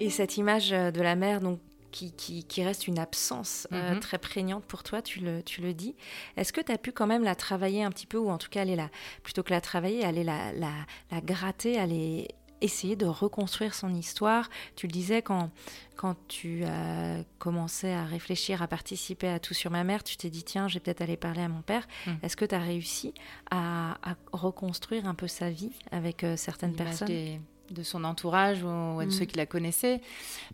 Et 0.00 0.10
cette 0.10 0.36
image 0.36 0.70
de 0.70 1.00
la 1.00 1.14
mer, 1.14 1.40
donc 1.40 1.60
qui, 1.90 2.12
qui, 2.12 2.64
reste 2.64 2.86
une 2.86 2.98
absence 2.98 3.66
euh, 3.72 3.94
mhm. 3.94 4.00
très 4.00 4.18
prégnante 4.18 4.64
pour 4.64 4.82
toi, 4.82 5.02
tu 5.02 5.20
le, 5.20 5.42
tu 5.42 5.60
le 5.60 5.74
dis. 5.74 5.96
Est-ce 6.36 6.52
que 6.52 6.60
tu 6.60 6.72
as 6.72 6.78
pu 6.78 6.92
quand 6.92 7.06
même 7.06 7.24
la 7.24 7.34
travailler 7.34 7.82
un 7.82 7.90
petit 7.90 8.06
peu, 8.06 8.18
ou 8.18 8.30
en 8.30 8.38
tout 8.38 8.48
cas 8.48 8.62
aller 8.62 8.76
la, 8.76 8.88
plutôt 9.22 9.42
que 9.42 9.50
la 9.50 9.60
travailler, 9.60 10.04
aller 10.04 10.24
la, 10.24 10.52
la, 10.52 10.72
la 11.10 11.20
gratter, 11.20 11.78
aller 11.78 12.28
essayer 12.60 12.96
de 12.96 13.06
reconstruire 13.06 13.74
son 13.74 13.94
histoire. 13.94 14.48
Tu 14.76 14.86
le 14.86 14.92
disais 14.92 15.22
quand, 15.22 15.50
quand 15.96 16.16
tu 16.28 16.64
as 16.64 17.24
commencé 17.38 17.90
à 17.90 18.04
réfléchir, 18.04 18.62
à 18.62 18.68
participer 18.68 19.28
à 19.28 19.38
Tout 19.38 19.54
sur 19.54 19.70
ma 19.70 19.84
mère, 19.84 20.02
tu 20.04 20.16
t'es 20.16 20.30
dit 20.30 20.44
tiens, 20.44 20.68
j'ai 20.68 20.80
peut-être 20.80 21.00
aller 21.02 21.16
parler 21.16 21.42
à 21.42 21.48
mon 21.48 21.62
père. 21.62 21.86
Hmm. 22.06 22.14
Est-ce 22.22 22.36
que 22.36 22.44
tu 22.44 22.54
as 22.54 22.60
réussi 22.60 23.14
à, 23.50 23.96
reconstruire 24.32 25.06
un 25.06 25.14
peu 25.14 25.28
sa 25.28 25.50
vie 25.50 25.72
avec 25.90 26.24
euh, 26.24 26.36
certaines 26.36 26.74
personnes? 26.74 27.40
de 27.70 27.84
son 27.84 28.02
entourage 28.02 28.64
ou, 28.64 29.00
de 29.04 29.10
ceux 29.10 29.24
qui 29.26 29.36
la 29.36 29.46
connaissaient. 29.46 30.00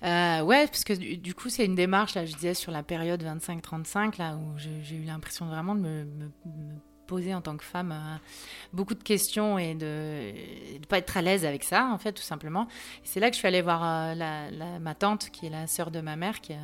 Euh, 0.03 0.43
ouais, 0.43 0.67
parce 0.67 0.85
que 0.85 0.93
du, 0.93 1.17
du 1.17 1.35
coup, 1.35 1.49
c'est 1.49 1.65
une 1.65 1.75
démarche, 1.75 2.15
là, 2.15 2.27
je 2.27 2.35
disais, 2.35 2.53
sur 2.53 2.73
la 2.73 2.83
période 2.83 3.23
25-35, 3.23 4.19
là, 4.19 4.37
où 4.37 4.59
j'ai 4.59 4.83
j'ai 4.83 4.97
eu 4.97 5.05
l'impression 5.05 5.47
vraiment 5.47 5.75
de 5.75 5.81
me, 5.81 6.05
me- 6.05 6.27
me 6.45 6.75
poser 7.07 7.35
en 7.35 7.41
tant 7.41 7.57
que 7.57 7.65
femme 7.65 7.93
euh, 7.93 8.17
beaucoup 8.73 8.95
de 8.95 9.03
questions 9.03 9.59
et 9.59 9.75
de 9.75 10.33
ne 10.79 10.85
pas 10.87 10.99
être 10.99 11.17
à 11.17 11.23
l'aise 11.23 11.45
avec 11.45 11.65
ça, 11.65 11.89
en 11.93 11.99
fait, 11.99 12.13
tout 12.13 12.23
simplement. 12.23 12.69
C'est 13.05 13.21
là 13.21 13.31
que 13.31 13.35
je 13.35 13.39
suis 13.39 13.49
allée 13.49 13.63
voir 13.63 13.83
euh, 13.85 14.79
ma 14.81 14.95
tante, 14.95 15.31
qui 15.31 15.47
est 15.47 15.51
la 15.51 15.67
sœur 15.67 15.91
de 15.91 16.01
ma 16.01 16.17
mère, 16.17 16.41
qui 16.41 16.53
a 16.53 16.59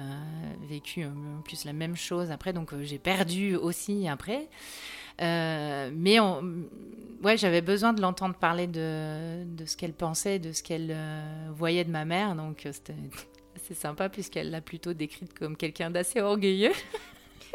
vécu 0.69 1.03
euh, 1.03 1.09
en 1.39 1.43
plus 1.43 1.65
la 1.65 1.73
même 1.73 1.97
chose 1.97 2.31
après, 2.31 2.53
donc 2.53 2.75
j'ai 2.83 2.99
perdu 2.99 3.57
aussi 3.57 4.09
après. 4.09 4.49
Mais 5.21 6.19
ouais, 6.19 7.37
j'avais 7.37 7.61
besoin 7.63 7.93
de 7.93 8.01
l'entendre 8.01 8.35
parler 8.35 8.67
de, 8.67 9.45
ce 9.65 9.77
qu'elle 9.77 9.93
pensait, 9.93 10.39
de 10.39 10.53
ce 10.53 10.63
qu'elle 10.63 10.97
voyait 11.55 11.85
de 11.85 11.91
ma 11.91 12.05
mère. 12.05 12.35
Donc 12.35 12.67
c'était 12.73 12.95
assez 13.57 13.75
sympa 13.75 14.09
puisqu'elle 14.09 14.51
l'a 14.51 14.61
plutôt 14.61 14.95
décrite 14.95 15.33
comme 15.39 15.57
quelqu'un 15.57 15.91
d'assez 15.91 16.21
orgueilleux. 16.21 16.73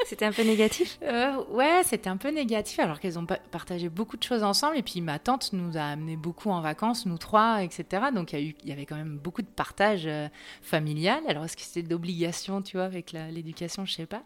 C'était 0.05 0.25
un 0.25 0.31
peu 0.31 0.43
négatif? 0.43 0.99
Euh, 1.03 1.43
ouais, 1.49 1.81
c'était 1.83 2.09
un 2.09 2.17
peu 2.17 2.29
négatif 2.29 2.79
alors 2.79 2.99
qu'elles 2.99 3.19
ont 3.19 3.25
pa- 3.25 3.39
partagé 3.51 3.89
beaucoup 3.89 4.15
de 4.15 4.23
choses 4.23 4.43
ensemble. 4.43 4.77
Et 4.77 4.83
puis 4.83 5.01
ma 5.01 5.19
tante 5.19 5.51
nous 5.53 5.75
a 5.77 5.81
amené 5.81 6.15
beaucoup 6.15 6.49
en 6.49 6.61
vacances, 6.61 7.05
nous 7.05 7.17
trois, 7.17 7.63
etc. 7.63 8.11
Donc 8.13 8.31
il 8.33 8.55
y, 8.63 8.71
avait 8.71 8.85
quand 8.85 8.95
même 8.95 9.17
beaucoup 9.17 9.41
de 9.41 9.47
partage 9.47 10.03
euh, 10.05 10.27
familial. 10.61 11.21
Alors 11.27 11.43
est-ce 11.45 11.57
que 11.57 11.63
c'était 11.63 11.87
d'obligation, 11.87 12.61
tu 12.61 12.77
vois, 12.77 12.85
avec 12.85 13.11
l'éducation, 13.11 13.85
je 13.85 13.93
sais 13.93 14.05
pas. 14.05 14.23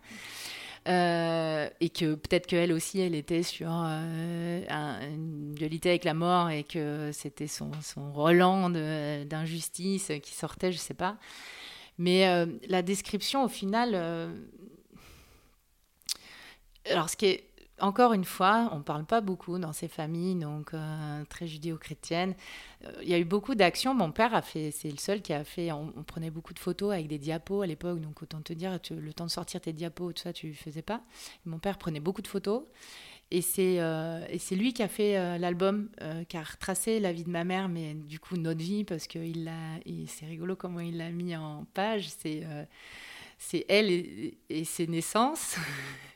Euh, 0.88 1.70
et 1.80 1.90
que 1.90 2.16
peut-être 2.16 2.48
qu'elle 2.48 2.74
aussi, 2.74 3.00
elle 3.00 3.16
était 3.16 3.44
sur 3.44 3.70
euh, 3.72 4.64
un- 4.70 5.00
une 5.10 5.54
dualité 5.54 5.90
avec 5.90 6.04
la 6.04 6.14
mort 6.16 6.50
et 6.50 6.64
que 6.64 7.12
c'était 7.14 7.48
son, 7.48 7.72
son 7.82 8.12
Roland 8.12 8.70
de- 8.70 9.24
d'injustice 9.24 10.12
qui 10.22 10.34
sortait, 10.34 10.72
je 10.72 10.78
sais 10.78 10.96
pas. 10.96 11.18
Mais 11.98 12.26
la 12.68 12.82
description, 12.82 13.44
au 13.44 13.48
final, 13.48 13.94
alors 16.90 17.10
ce 17.10 17.18
qui 17.18 17.26
est 17.26 17.52
encore 17.82 18.14
une 18.14 18.26
fois, 18.26 18.70
on 18.72 18.78
ne 18.78 18.84
parle 18.84 19.06
pas 19.06 19.22
beaucoup 19.22 19.58
dans 19.58 19.74
ces 19.74 19.88
familles, 19.88 20.36
donc 20.36 20.74
euh, 20.74 21.24
très 21.30 21.48
judéo-chrétiennes. 21.48 22.36
Euh, 22.86 22.92
Il 23.02 23.10
y 23.10 23.14
a 23.14 23.20
eu 23.20 23.26
beaucoup 23.26 23.56
d'actions. 23.56 23.94
Mon 23.94 24.12
père 24.12 24.34
a 24.34 24.42
fait, 24.42 24.72
c'est 24.72 24.90
le 24.90 24.98
seul 24.98 25.22
qui 25.22 25.34
a 25.34 25.44
fait. 25.44 25.72
On, 25.72 25.92
prenait 26.06 26.30
beaucoup 26.30 26.54
de 26.54 26.60
photos 26.60 26.94
avec 26.94 27.08
des 27.08 27.18
diapos 27.18 27.62
à 27.62 27.68
l'époque, 27.68 28.00
donc 28.00 28.22
autant 28.22 28.42
te 28.42 28.54
dire, 28.54 28.80
le 28.92 29.14
temps 29.14 29.26
de 29.26 29.32
sortir 29.32 29.62
tes 29.62 29.74
diapos, 29.74 30.14
tout 30.14 30.22
ça, 30.22 30.34
tu 30.34 30.54
faisais 30.54 30.82
pas. 30.82 31.02
Mon 31.46 31.60
père 31.60 31.78
prenait 31.78 32.00
beaucoup 32.00 32.22
de 32.22 32.28
photos. 32.28 32.64
Et 33.34 33.42
c'est 33.42 33.80
euh, 33.80 34.26
c'est 34.38 34.56
lui 34.56 34.74
qui 34.74 34.84
a 34.84 34.90
fait 34.90 35.18
euh, 35.18 35.38
l'album, 35.38 35.90
qui 36.28 36.36
a 36.36 36.44
retracé 36.44 37.00
la 37.00 37.14
vie 37.14 37.24
de 37.24 37.30
ma 37.30 37.46
mère, 37.46 37.70
mais 37.70 37.94
du 37.94 38.20
coup 38.20 38.36
notre 38.36 38.60
vie, 38.60 38.84
parce 38.84 39.08
que 39.08 39.20
il 39.20 39.46
l'a, 39.46 39.78
et 39.86 40.06
c'est 40.08 40.26
rigolo 40.26 40.58
comment 40.58 40.82
il 40.82 40.98
l'a 40.98 41.10
mis 41.12 41.36
en 41.36 41.66
page. 41.74 42.10
C'est 42.10 42.44
c'est 43.38 43.66
elle 43.70 43.90
et 43.90 44.64
ses 44.66 44.86
naissances, 44.86 45.56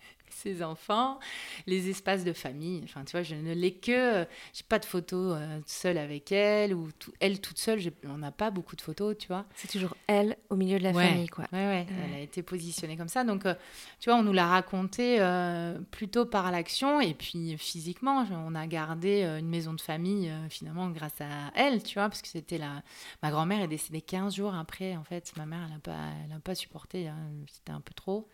ses 0.45 0.61
enfants, 0.63 1.19
les 1.65 1.89
espaces 1.89 2.23
de 2.23 2.31
famille. 2.33 2.81
Enfin, 2.83 3.03
tu 3.03 3.13
vois, 3.13 3.23
je 3.23 3.33
ne 3.35 3.53
l'ai 3.53 3.73
que. 3.73 4.25
J'ai 4.53 4.63
pas 4.69 4.77
de 4.79 4.85
photos 4.85 5.35
euh, 5.39 5.59
seule 5.65 5.97
avec 5.97 6.31
elle 6.31 6.73
ou 6.75 6.89
tout- 6.99 7.13
elle 7.19 7.41
toute 7.41 7.57
seule. 7.57 7.79
On 8.05 8.19
n'a 8.19 8.31
pas 8.31 8.51
beaucoup 8.51 8.75
de 8.75 8.81
photos, 8.81 9.17
tu 9.17 9.27
vois. 9.27 9.45
C'est 9.55 9.67
toujours 9.67 9.95
elle 10.07 10.37
au 10.49 10.55
milieu 10.55 10.77
de 10.77 10.83
la 10.83 10.91
Ouais. 10.91 11.07
famille, 11.09 11.27
quoi. 11.27 11.45
Ouais, 11.51 11.65
ouais, 11.65 11.87
elle 12.07 12.13
a 12.13 12.19
été 12.19 12.43
positionnée 12.43 12.95
comme 12.95 13.07
ça. 13.07 13.23
Donc, 13.23 13.45
euh, 13.47 13.55
tu 13.99 14.09
vois, 14.09 14.19
on 14.19 14.23
nous 14.23 14.33
l'a 14.33 14.45
raconté 14.47 15.17
euh, 15.19 15.79
plutôt 15.91 16.25
par 16.25 16.51
l'action 16.51 17.01
et 17.01 17.13
puis 17.15 17.57
physiquement. 17.57 18.23
On 18.31 18.53
a 18.55 18.67
gardé 18.67 19.23
une 19.23 19.49
maison 19.49 19.73
de 19.73 19.81
famille 19.81 20.31
finalement 20.49 20.89
grâce 20.89 21.19
à 21.21 21.51
elle, 21.55 21.81
tu 21.81 21.95
vois, 21.95 22.07
parce 22.09 22.21
que 22.21 22.27
c'était 22.27 22.57
la. 22.59 22.83
Ma 23.23 23.31
grand-mère 23.31 23.61
est 23.61 23.67
décédée 23.67 24.01
15 24.01 24.35
jours 24.35 24.53
après, 24.53 24.95
en 24.95 25.03
fait. 25.03 25.31
Ma 25.37 25.45
mère, 25.47 25.61
elle 25.65 25.73
n'a 25.73 25.79
pas, 25.79 25.97
elle 26.25 26.35
a 26.35 26.39
pas 26.39 26.53
supporté, 26.55 27.07
hein, 27.07 27.17
c'était 27.51 27.71
un 27.71 27.81
peu 27.81 27.93
trop. 27.93 28.27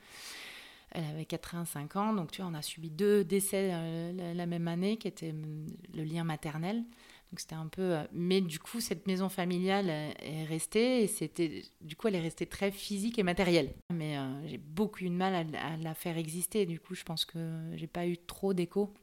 Elle 0.91 1.05
avait 1.05 1.25
85 1.25 1.95
ans, 1.95 2.13
donc 2.13 2.31
tu 2.31 2.41
vois, 2.41 2.51
on 2.51 2.53
a 2.53 2.61
subi 2.61 2.89
deux 2.89 3.23
décès 3.23 3.69
euh, 3.73 4.33
la, 4.33 4.45
même 4.45 4.67
année, 4.67 4.97
qui 4.97 5.07
était 5.07 5.31
hum, 5.31 5.65
le 5.93 6.03
lien 6.03 6.23
maternel. 6.23 6.83
Donc 7.31 7.39
c'était 7.39 7.55
un 7.55 7.67
peu. 7.67 7.81
euh, 7.81 8.03
Mais 8.11 8.41
du 8.41 8.59
coup, 8.59 8.81
cette 8.81 9.07
maison 9.07 9.29
familiale 9.29 9.89
euh, 9.89 10.11
est 10.19 10.43
restée 10.43 11.03
et 11.03 11.07
c'était. 11.07 11.63
Du 11.79 11.95
coup, 11.95 12.09
elle 12.09 12.15
est 12.15 12.21
restée 12.21 12.45
très 12.45 12.71
physique 12.71 13.19
et 13.19 13.23
matérielle. 13.23 13.73
Mais 13.93 14.17
j'ai 14.47 14.57
beaucoup 14.57 15.03
eu 15.05 15.09
de 15.09 15.15
mal 15.15 15.55
à, 15.55 15.77
la 15.77 15.93
faire 15.93 16.17
exister. 16.17 16.65
Du 16.65 16.79
coup, 16.79 16.93
je 16.93 17.03
pense 17.03 17.25
que 17.25 17.39
j'ai 17.75 17.87
pas 17.87 18.05
eu 18.05 18.17
trop 18.17 18.53
d'écho. 18.53 18.93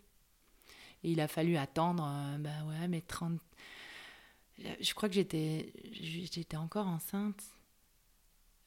Et 1.05 1.12
il 1.12 1.20
a 1.20 1.29
fallu 1.29 1.57
attendre, 1.57 2.05
euh, 2.07 2.38
bah 2.38 2.51
ouais, 2.66 2.88
mais 2.88 3.01
30. 3.01 3.40
Je 4.81 4.94
crois 4.94 5.09
que 5.09 5.14
j'étais 5.14 6.57
encore 6.57 6.88
enceinte. 6.88 7.40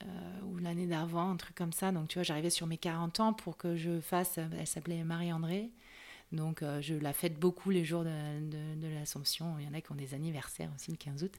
Euh, 0.03 0.41
ou 0.45 0.57
l'année 0.57 0.87
d'avant, 0.87 1.31
un 1.31 1.37
truc 1.37 1.55
comme 1.55 1.73
ça. 1.73 1.91
Donc, 1.91 2.07
tu 2.07 2.15
vois, 2.15 2.23
j'arrivais 2.23 2.49
sur 2.49 2.67
mes 2.67 2.77
40 2.77 3.19
ans 3.19 3.33
pour 3.33 3.57
que 3.57 3.75
je 3.75 3.99
fasse. 4.01 4.37
Elle 4.37 4.67
s'appelait 4.67 5.03
Marie-André. 5.03 5.71
Donc, 6.31 6.63
euh, 6.63 6.81
je 6.81 6.95
la 6.95 7.11
fête 7.11 7.37
beaucoup 7.37 7.71
les 7.71 7.83
jours 7.83 8.03
de, 8.05 8.95
l'Assomption. 8.95 9.55
Il 9.59 9.65
y 9.65 9.67
en 9.67 9.73
a 9.73 9.81
qui 9.81 9.91
ont 9.91 9.95
des 9.95 10.13
anniversaires 10.13 10.69
aussi 10.75 10.91
le 10.91 10.97
15 10.97 11.23
août. 11.23 11.33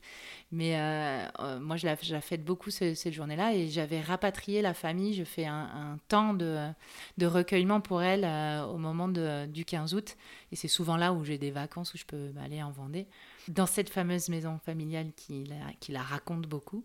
Mais 0.51 0.77
euh, 0.79 1.27
euh, 1.41 1.61
moi, 1.61 1.77
je 1.77 1.87
la, 1.87 2.21
fête 2.21 2.45
beaucoup 2.45 2.71
ce- 2.71 2.95
cette 2.95 3.15
journée-là. 3.15 3.55
Et 3.55 3.69
j'avais 3.69 4.01
rapatrié 4.01 4.61
la 4.61 4.75
famille. 4.75 5.15
Je 5.15 5.25
fais 5.25 5.47
un, 5.47 5.99
temps 6.09 6.35
de, 6.35 6.69
de 7.17 7.27
recueillement 7.27 7.81
pour 7.81 8.03
elle 8.03 8.25
euh, 8.25 8.65
au 8.67 8.77
moment 8.77 9.09
du 9.09 9.65
15 9.65 9.95
août. 9.95 10.17
Et 10.51 10.57
c'est 10.57 10.69
souvent 10.69 10.97
là 10.97 11.13
où 11.13 11.25
j'ai 11.25 11.39
des 11.39 11.51
vacances 11.51 11.95
où 11.95 11.99
je 11.99 12.05
peux 12.05 12.31
aller 12.43 12.63
en 12.63 12.71
Vendée. 12.71 13.07
Dans 13.49 13.67
cette 13.67 13.89
fameuse 13.89 14.29
maison 14.29 14.59
familiale 14.59 15.13
qui 15.17 15.45
la 15.89 16.03
raconte 16.03 16.47
beaucoup. 16.47 16.85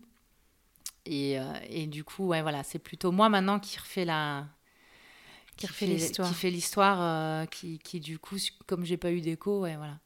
Et, 1.10 1.40
euh, 1.40 1.52
et 1.70 1.86
du 1.86 2.04
coup, 2.04 2.26
ouais, 2.26 2.42
voilà, 2.42 2.62
c'est 2.62 2.78
plutôt 2.78 3.12
moi 3.12 3.30
maintenant 3.30 3.58
qui 3.58 3.78
refais 3.78 4.04
la. 4.04 4.46
Qui 5.56 5.66
refait 5.66 5.86
l'histoire. 5.86 6.28
Qui 6.28 6.34
fait 6.34 6.50
l'histoire, 6.50 6.98
euh, 7.00 7.46
qui, 7.46 7.78
qui 7.78 7.98
du 7.98 8.18
coup, 8.18 8.36
comme 8.66 8.84
j'ai 8.84 8.98
pas 8.98 9.10
eu 9.10 9.22
d'écho, 9.22 9.60
ouais, 9.60 9.76
voilà. 9.76 9.98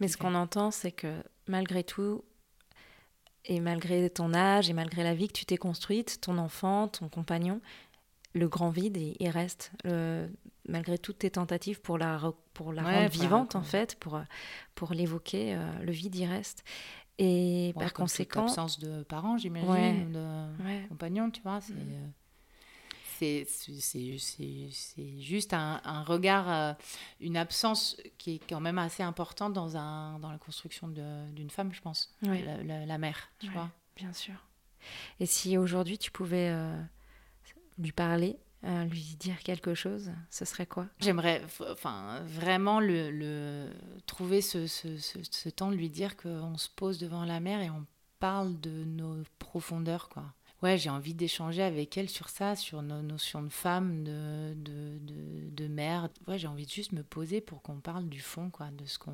Mais 0.00 0.06
qui 0.06 0.12
ce 0.12 0.16
qu'on 0.16 0.34
entend, 0.34 0.70
c'est 0.70 0.92
que 0.92 1.12
malgré 1.46 1.82
tout, 1.82 2.24
et 3.44 3.58
malgré 3.60 4.08
ton 4.08 4.32
âge, 4.32 4.70
et 4.70 4.72
malgré 4.72 5.02
la 5.02 5.14
vie 5.14 5.26
que 5.26 5.32
tu 5.32 5.44
t'es 5.44 5.58
construite, 5.58 6.20
ton 6.20 6.38
enfant, 6.38 6.86
ton 6.86 7.08
compagnon, 7.08 7.60
le 8.32 8.48
grand 8.48 8.70
vide, 8.70 8.96
il, 8.96 9.16
il 9.18 9.28
reste. 9.28 9.72
Malgré 10.68 10.98
toutes 10.98 11.20
tes 11.20 11.30
tentatives 11.30 11.80
pour 11.80 11.96
la, 11.96 12.20
pour 12.52 12.74
la 12.74 12.82
Ouais, 12.82 12.94
rendre 12.94 13.10
vivante, 13.10 13.56
en 13.56 13.62
fait, 13.62 13.94
pour, 13.98 14.20
pour 14.74 14.92
l'évoquer, 14.92 15.54
euh, 15.54 15.72
le 15.82 15.92
vide, 15.92 16.14
il 16.14 16.26
reste. 16.26 16.62
Et 17.18 17.72
Ouais, 17.76 17.82
par 17.82 17.92
comme 17.92 18.04
conséquent. 18.04 18.42
absence 18.44 18.78
de 18.78 19.02
parents, 19.02 19.38
j'imagine, 19.38 19.68
Ouais. 19.70 20.04
ou 20.08 20.12
de 20.12 20.64
Ouais. 20.64 20.86
compagnons, 20.88 21.30
tu 21.30 21.42
vois. 21.42 21.60
C'est, 21.60 21.72
Mm. 21.74 22.12
c'est, 23.18 23.44
c'est, 23.48 23.80
c'est, 23.80 24.18
c'est- 24.18 24.68
c'est 24.70 25.20
juste 25.20 25.52
un, 25.52 25.80
un 25.84 26.04
regard, 26.04 26.48
euh, 26.48 26.72
une 27.20 27.36
absence 27.36 27.96
qui 28.18 28.36
est 28.36 28.48
quand 28.48 28.60
même 28.60 28.78
assez 28.78 29.02
importante 29.02 29.52
dans, 29.52 29.76
un, 29.76 30.18
dans 30.20 30.30
la 30.30 30.38
construction 30.38 30.86
d'une 30.88 31.50
femme, 31.50 31.72
je 31.72 31.80
pense. 31.80 32.14
La, 32.22 32.62
la- 32.62 32.86
la 32.86 32.98
mère, 32.98 33.30
tu 33.40 33.50
vois. 33.50 33.70
Bien 33.96 34.12
sûr. 34.12 34.34
Et 35.18 35.26
si 35.26 35.58
aujourd'hui 35.58 35.98
tu 35.98 36.12
pouvais 36.12 36.50
euh, 36.50 36.80
lui 37.78 37.90
parler, 37.90 38.38
euh, 38.64 38.84
lui 38.84 39.16
dire 39.18 39.38
quelque 39.42 39.74
chose, 39.74 40.10
ce 40.30 40.44
serait 40.44 40.66
quoi? 40.66 40.86
J'aimerais 41.00 41.42
enfin, 41.70 42.20
vraiment 42.26 42.80
le, 42.80 43.10
le- 43.10 43.70
trouver 44.06 44.40
ce, 44.42 44.66
ce- 44.66 44.98
ce- 44.98 45.18
ce 45.30 45.48
temps 45.48 45.70
de 45.70 45.76
lui 45.76 45.90
dire 45.90 46.16
qu'on 46.16 46.56
se 46.58 46.68
pose 46.74 46.98
devant 46.98 47.24
la 47.24 47.38
mer 47.40 47.60
et 47.60 47.70
on 47.70 47.86
parle 48.18 48.58
de 48.60 48.84
nos 48.84 49.22
profondeurs. 49.38 50.08
Quoi. 50.08 50.24
Ouais, 50.62 50.76
j'ai 50.76 50.90
envie 50.90 51.14
d'échanger 51.14 51.62
avec 51.62 51.96
elle 51.96 52.08
sur 52.08 52.28
ça, 52.30 52.56
sur 52.56 52.82
nos 52.82 53.00
notions 53.00 53.42
de 53.44 53.48
femme, 53.48 54.02
de, 54.02 54.54
de, 54.54 54.98
de, 55.02 55.50
de 55.50 55.68
mère. 55.68 56.08
Ouais, 56.26 56.36
j'ai 56.36 56.48
envie 56.48 56.66
de 56.66 56.70
juste 56.70 56.90
me 56.90 57.04
poser 57.04 57.40
pour 57.40 57.62
qu'on 57.62 57.78
parle 57.78 58.08
du 58.08 58.20
fond, 58.20 58.50
quoi, 58.50 58.66
de 58.72 58.84
ce 58.86 58.98
qu'on 58.98 59.12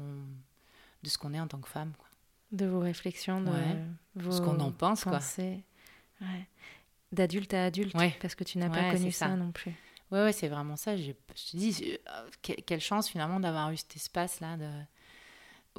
de 1.02 1.08
ce 1.10 1.18
qu'on 1.18 1.34
est 1.34 1.40
en 1.40 1.46
tant 1.48 1.58
que 1.60 1.68
femme. 1.68 1.92
Quoi. 1.98 2.08
De 2.52 2.64
vos 2.64 2.80
réflexions, 2.80 3.42
de 3.42 3.50
Ouais. 3.50 3.76
vos 4.16 4.32
Ce 4.32 4.40
qu'on 4.40 4.58
en 4.58 4.72
pense, 4.72 5.04
quoi. 5.04 5.18
Ouais. 6.22 6.48
D'adulte 7.14 7.54
à 7.54 7.64
adulte, 7.66 7.94
Ouais. 7.94 8.14
parce 8.20 8.34
que 8.34 8.44
tu 8.44 8.58
n'as 8.58 8.68
Ouais, 8.68 8.90
pas 8.90 8.90
connu 8.92 9.10
ça. 9.12 9.28
ça. 9.28 9.36
non 9.36 9.52
plus. 9.52 9.72
Ouais, 10.10 10.22
ouais, 10.22 10.32
c'est 10.32 10.48
vraiment 10.48 10.76
ça. 10.76 10.96
Je 10.96 11.12
te 11.12 11.56
dis, 11.56 11.96
euh, 12.08 12.28
que- 12.42 12.60
quelle 12.60 12.80
chance 12.80 13.08
finalement 13.08 13.40
d'avoir 13.40 13.70
eu 13.70 13.76
cet 13.76 13.96
espace-là 13.96 14.56
de... 14.56 14.68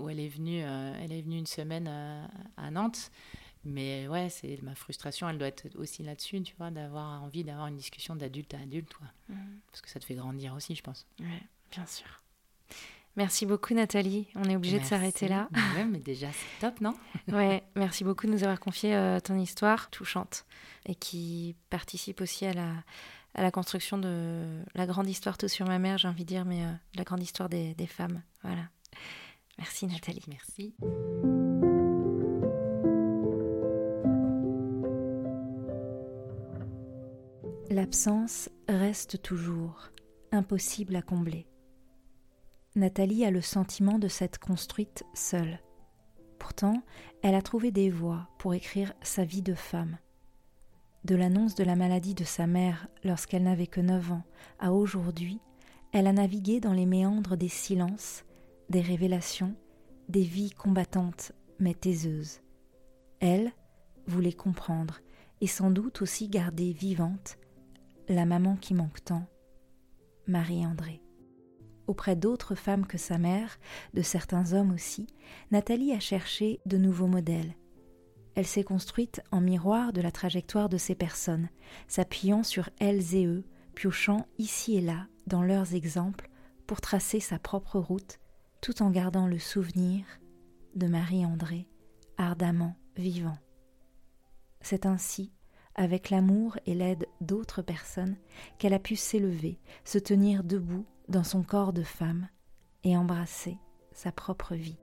où 0.01 0.09
elle 0.09 0.19
est 0.19 0.27
venue, 0.27 0.63
euh, 0.63 0.93
elle 1.01 1.11
est 1.11 1.21
venue 1.21 1.37
une 1.37 1.45
semaine 1.45 1.87
euh, 1.87 2.25
à 2.57 2.71
Nantes. 2.71 3.11
Mais 3.63 4.07
ouais, 4.07 4.29
c'est 4.29 4.61
ma 4.61 4.75
frustration, 4.75 5.27
elle 5.27 5.37
doit 5.39 5.47
être 5.47 5.67
aussi 5.77 6.03
là-dessus, 6.03 6.41
tu 6.43 6.53
vois, 6.57 6.69
d'avoir 6.69 7.23
envie 7.23 7.43
d'avoir 7.43 7.67
une 7.67 7.77
discussion 7.77 8.15
d'adulte 8.15 8.53
à 8.53 8.59
adulte, 8.59 8.93
quoi. 8.93 9.07
Mhm. 9.29 9.59
Parce 9.71 9.81
que 9.81 9.89
ça 9.89 9.99
te 9.99 10.05
fait 10.05 10.13
grandir 10.15 10.53
aussi, 10.53 10.75
je 10.75 10.83
pense. 10.83 11.07
Ouais, 11.19 11.41
bien 11.71 11.85
sûr. 11.87 12.05
Merci 13.17 13.45
beaucoup 13.45 13.73
Nathalie. 13.73 14.27
On 14.35 14.43
est 14.43 14.55
obligé 14.55 14.79
de 14.79 14.83
s'arrêter 14.83 15.27
là. 15.27 15.47
Ouais, 15.75 15.85
mais 15.85 15.99
déjà 15.99 16.27
c'est 16.31 16.59
top, 16.59 16.81
non 16.81 16.93
Ouais, 17.29 17.63
merci 17.75 18.03
beaucoup 18.03 18.27
de 18.27 18.31
nous 18.31 18.43
avoir 18.43 18.59
confié 18.59 18.93
euh, 18.93 19.19
ton 19.19 19.37
histoire 19.37 19.89
touchante 19.89 20.45
et 20.85 20.95
qui 20.95 21.55
participe 21.69 22.19
aussi 22.19 22.45
à 22.45 22.53
la, 22.53 23.51
construction 23.51 23.97
de 23.97 24.61
la 24.75 24.85
grande 24.85 25.07
histoire 25.07 25.37
tout 25.37 25.47
sur 25.47 25.65
ma 25.65 25.79
mère, 25.79 25.97
j'ai 25.97 26.07
envie 26.07 26.23
de 26.23 26.29
dire, 26.29 26.45
mais 26.45 26.63
euh, 26.63 26.71
la 26.95 27.03
grande 27.03 27.23
histoire 27.23 27.47
des, 27.47 27.73
des 27.75 27.87
femmes. 27.87 28.21
Voilà. 28.43 28.63
Merci 29.57 29.87
Nathalie. 29.87 30.23
Merci. 30.27 30.75
L'absence 37.69 38.49
reste 38.67 39.21
toujours 39.21 39.89
impossible 40.31 40.95
à 40.95 41.01
combler. 41.01 41.47
Nathalie 42.75 43.23
a 43.23 43.31
le 43.31 43.39
sentiment 43.39 43.99
de 43.99 44.09
s'être 44.09 44.37
construite 44.37 45.05
seule. 45.13 45.61
Pourtant, 46.39 46.83
elle 47.23 47.35
a 47.35 47.41
trouvé 47.41 47.71
des 47.71 47.89
voies 47.89 48.27
pour 48.37 48.53
écrire 48.53 48.93
sa 49.01 49.23
vie 49.23 49.41
de 49.41 49.53
femme. 49.53 49.97
De 51.05 51.15
l'annonce 51.15 51.55
de 51.55 51.63
la 51.63 51.77
maladie 51.77 52.15
de 52.15 52.25
sa 52.25 52.47
mère 52.47 52.89
lorsqu'elle 53.05 53.43
n'avait 53.43 53.67
que 53.67 53.79
9 53.79 54.11
ans 54.11 54.23
à 54.59 54.73
aujourd'hui, 54.73 55.39
elle 55.93 56.05
a 56.05 56.11
navigué 56.11 56.59
dans 56.59 56.73
les 56.73 56.85
méandres 56.85 57.37
des 57.37 57.47
silences, 57.47 58.25
des 58.69 58.81
révélations, 58.81 59.55
des 60.09 60.23
vies 60.23 60.51
combattantes 60.51 61.31
mais 61.59 61.75
taiseuses. 61.75 62.41
Elle 63.21 63.53
voulait 64.05 64.33
comprendre 64.33 64.99
et 65.39 65.47
sans 65.47 65.71
doute 65.71 66.01
aussi 66.01 66.27
garder 66.27 66.73
vivante 66.73 67.37
la 68.09 68.25
maman 68.25 68.57
qui 68.57 68.73
manque 68.73 69.01
tant, 69.05 69.25
Marie-André. 70.27 71.04
Auprès 71.87 72.15
d'autres 72.15 72.55
femmes 72.55 72.87
que 72.87 72.97
sa 72.97 73.17
mère, 73.17 73.59
de 73.93 74.01
certains 74.01 74.53
hommes 74.53 74.71
aussi, 74.71 75.07
Nathalie 75.51 75.93
a 75.93 75.99
cherché 75.99 76.59
de 76.65 76.77
nouveaux 76.77 77.07
modèles. 77.07 77.55
Elle 78.35 78.47
s'est 78.47 78.63
construite 78.63 79.21
en 79.31 79.39
miroir 79.39 79.93
de 79.93 80.01
la 80.01 80.11
trajectoire 80.11 80.67
de 80.67 80.77
ces 80.77 80.95
personnes, 80.95 81.49
s'appuyant 81.87 82.43
sur 82.43 82.69
elles 82.79 83.15
et 83.15 83.25
eux, 83.25 83.45
piochant 83.75 84.27
ici 84.37 84.75
et 84.75 84.81
là 84.81 85.07
dans 85.27 85.43
leurs 85.43 85.73
exemples 85.73 86.29
pour 86.67 86.81
tracer 86.81 87.19
sa 87.19 87.39
propre 87.39 87.79
route, 87.79 88.19
tout 88.61 88.81
en 88.81 88.89
gardant 88.89 89.27
le 89.27 89.39
souvenir 89.39 90.05
de 90.75 90.87
Marie-André, 90.87 91.67
ardemment 92.17 92.75
vivant. 92.97 93.37
C'est 94.61 94.85
ainsi, 94.85 95.31
avec 95.75 96.09
l'amour 96.09 96.57
et 96.65 96.73
l'aide 96.73 97.05
d'autres 97.21 97.61
personnes, 97.61 98.15
qu'elle 98.57 98.73
a 98.73 98.79
pu 98.79 98.95
s'élever, 98.95 99.59
se 99.83 99.99
tenir 99.99 100.43
debout 100.43 100.85
dans 101.09 101.23
son 101.23 101.43
corps 101.43 101.73
de 101.73 101.83
femme 101.83 102.27
et 102.83 102.97
embrasser 102.97 103.57
sa 103.91 104.11
propre 104.11 104.55
vie. 104.55 104.77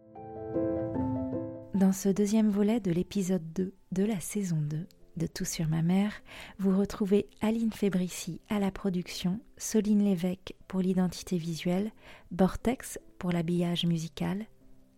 Dans 1.75 1.93
ce 1.93 2.09
deuxième 2.09 2.51
volet 2.51 2.81
de 2.81 2.91
l'épisode 2.91 3.43
2 3.55 3.73
de 3.93 4.05
la 4.05 4.21
saison 4.21 4.59
2 4.61 4.87
de 5.17 5.27
Tout 5.27 5.45
sur 5.45 5.69
ma 5.69 5.83
mère, 5.83 6.13
vous 6.59 6.79
retrouvez 6.79 7.29
Aline 7.41 7.73
Fébrici 7.73 8.41
à 8.49 8.59
la 8.59 8.71
production, 8.71 9.41
Soline 9.57 10.05
Lévesque 10.05 10.55
pour 10.69 10.81
l'identité 10.81 11.37
visuelle, 11.37 11.91
Bortex 12.31 12.99
pour 13.19 13.31
l'habillage 13.31 13.85
musical, 13.85 14.47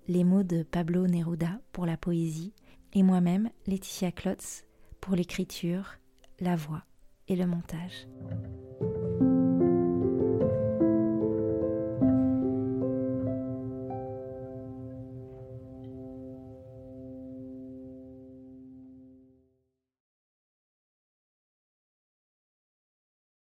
les 0.07 0.25
mots 0.25 0.43
de 0.43 0.63
Pablo 0.63 1.07
Neruda 1.07 1.61
pour 1.73 1.87
la 1.87 1.97
poésie, 1.97 2.53
et 2.93 3.03
moi-même, 3.03 3.51
Laetitia 3.67 4.13
Klotz, 4.13 4.65
pour 5.01 5.17
l'écriture, 5.17 5.95
la 6.41 6.55
voix 6.55 6.85
et 7.29 7.35
le 7.35 7.47
montage. 7.47 8.07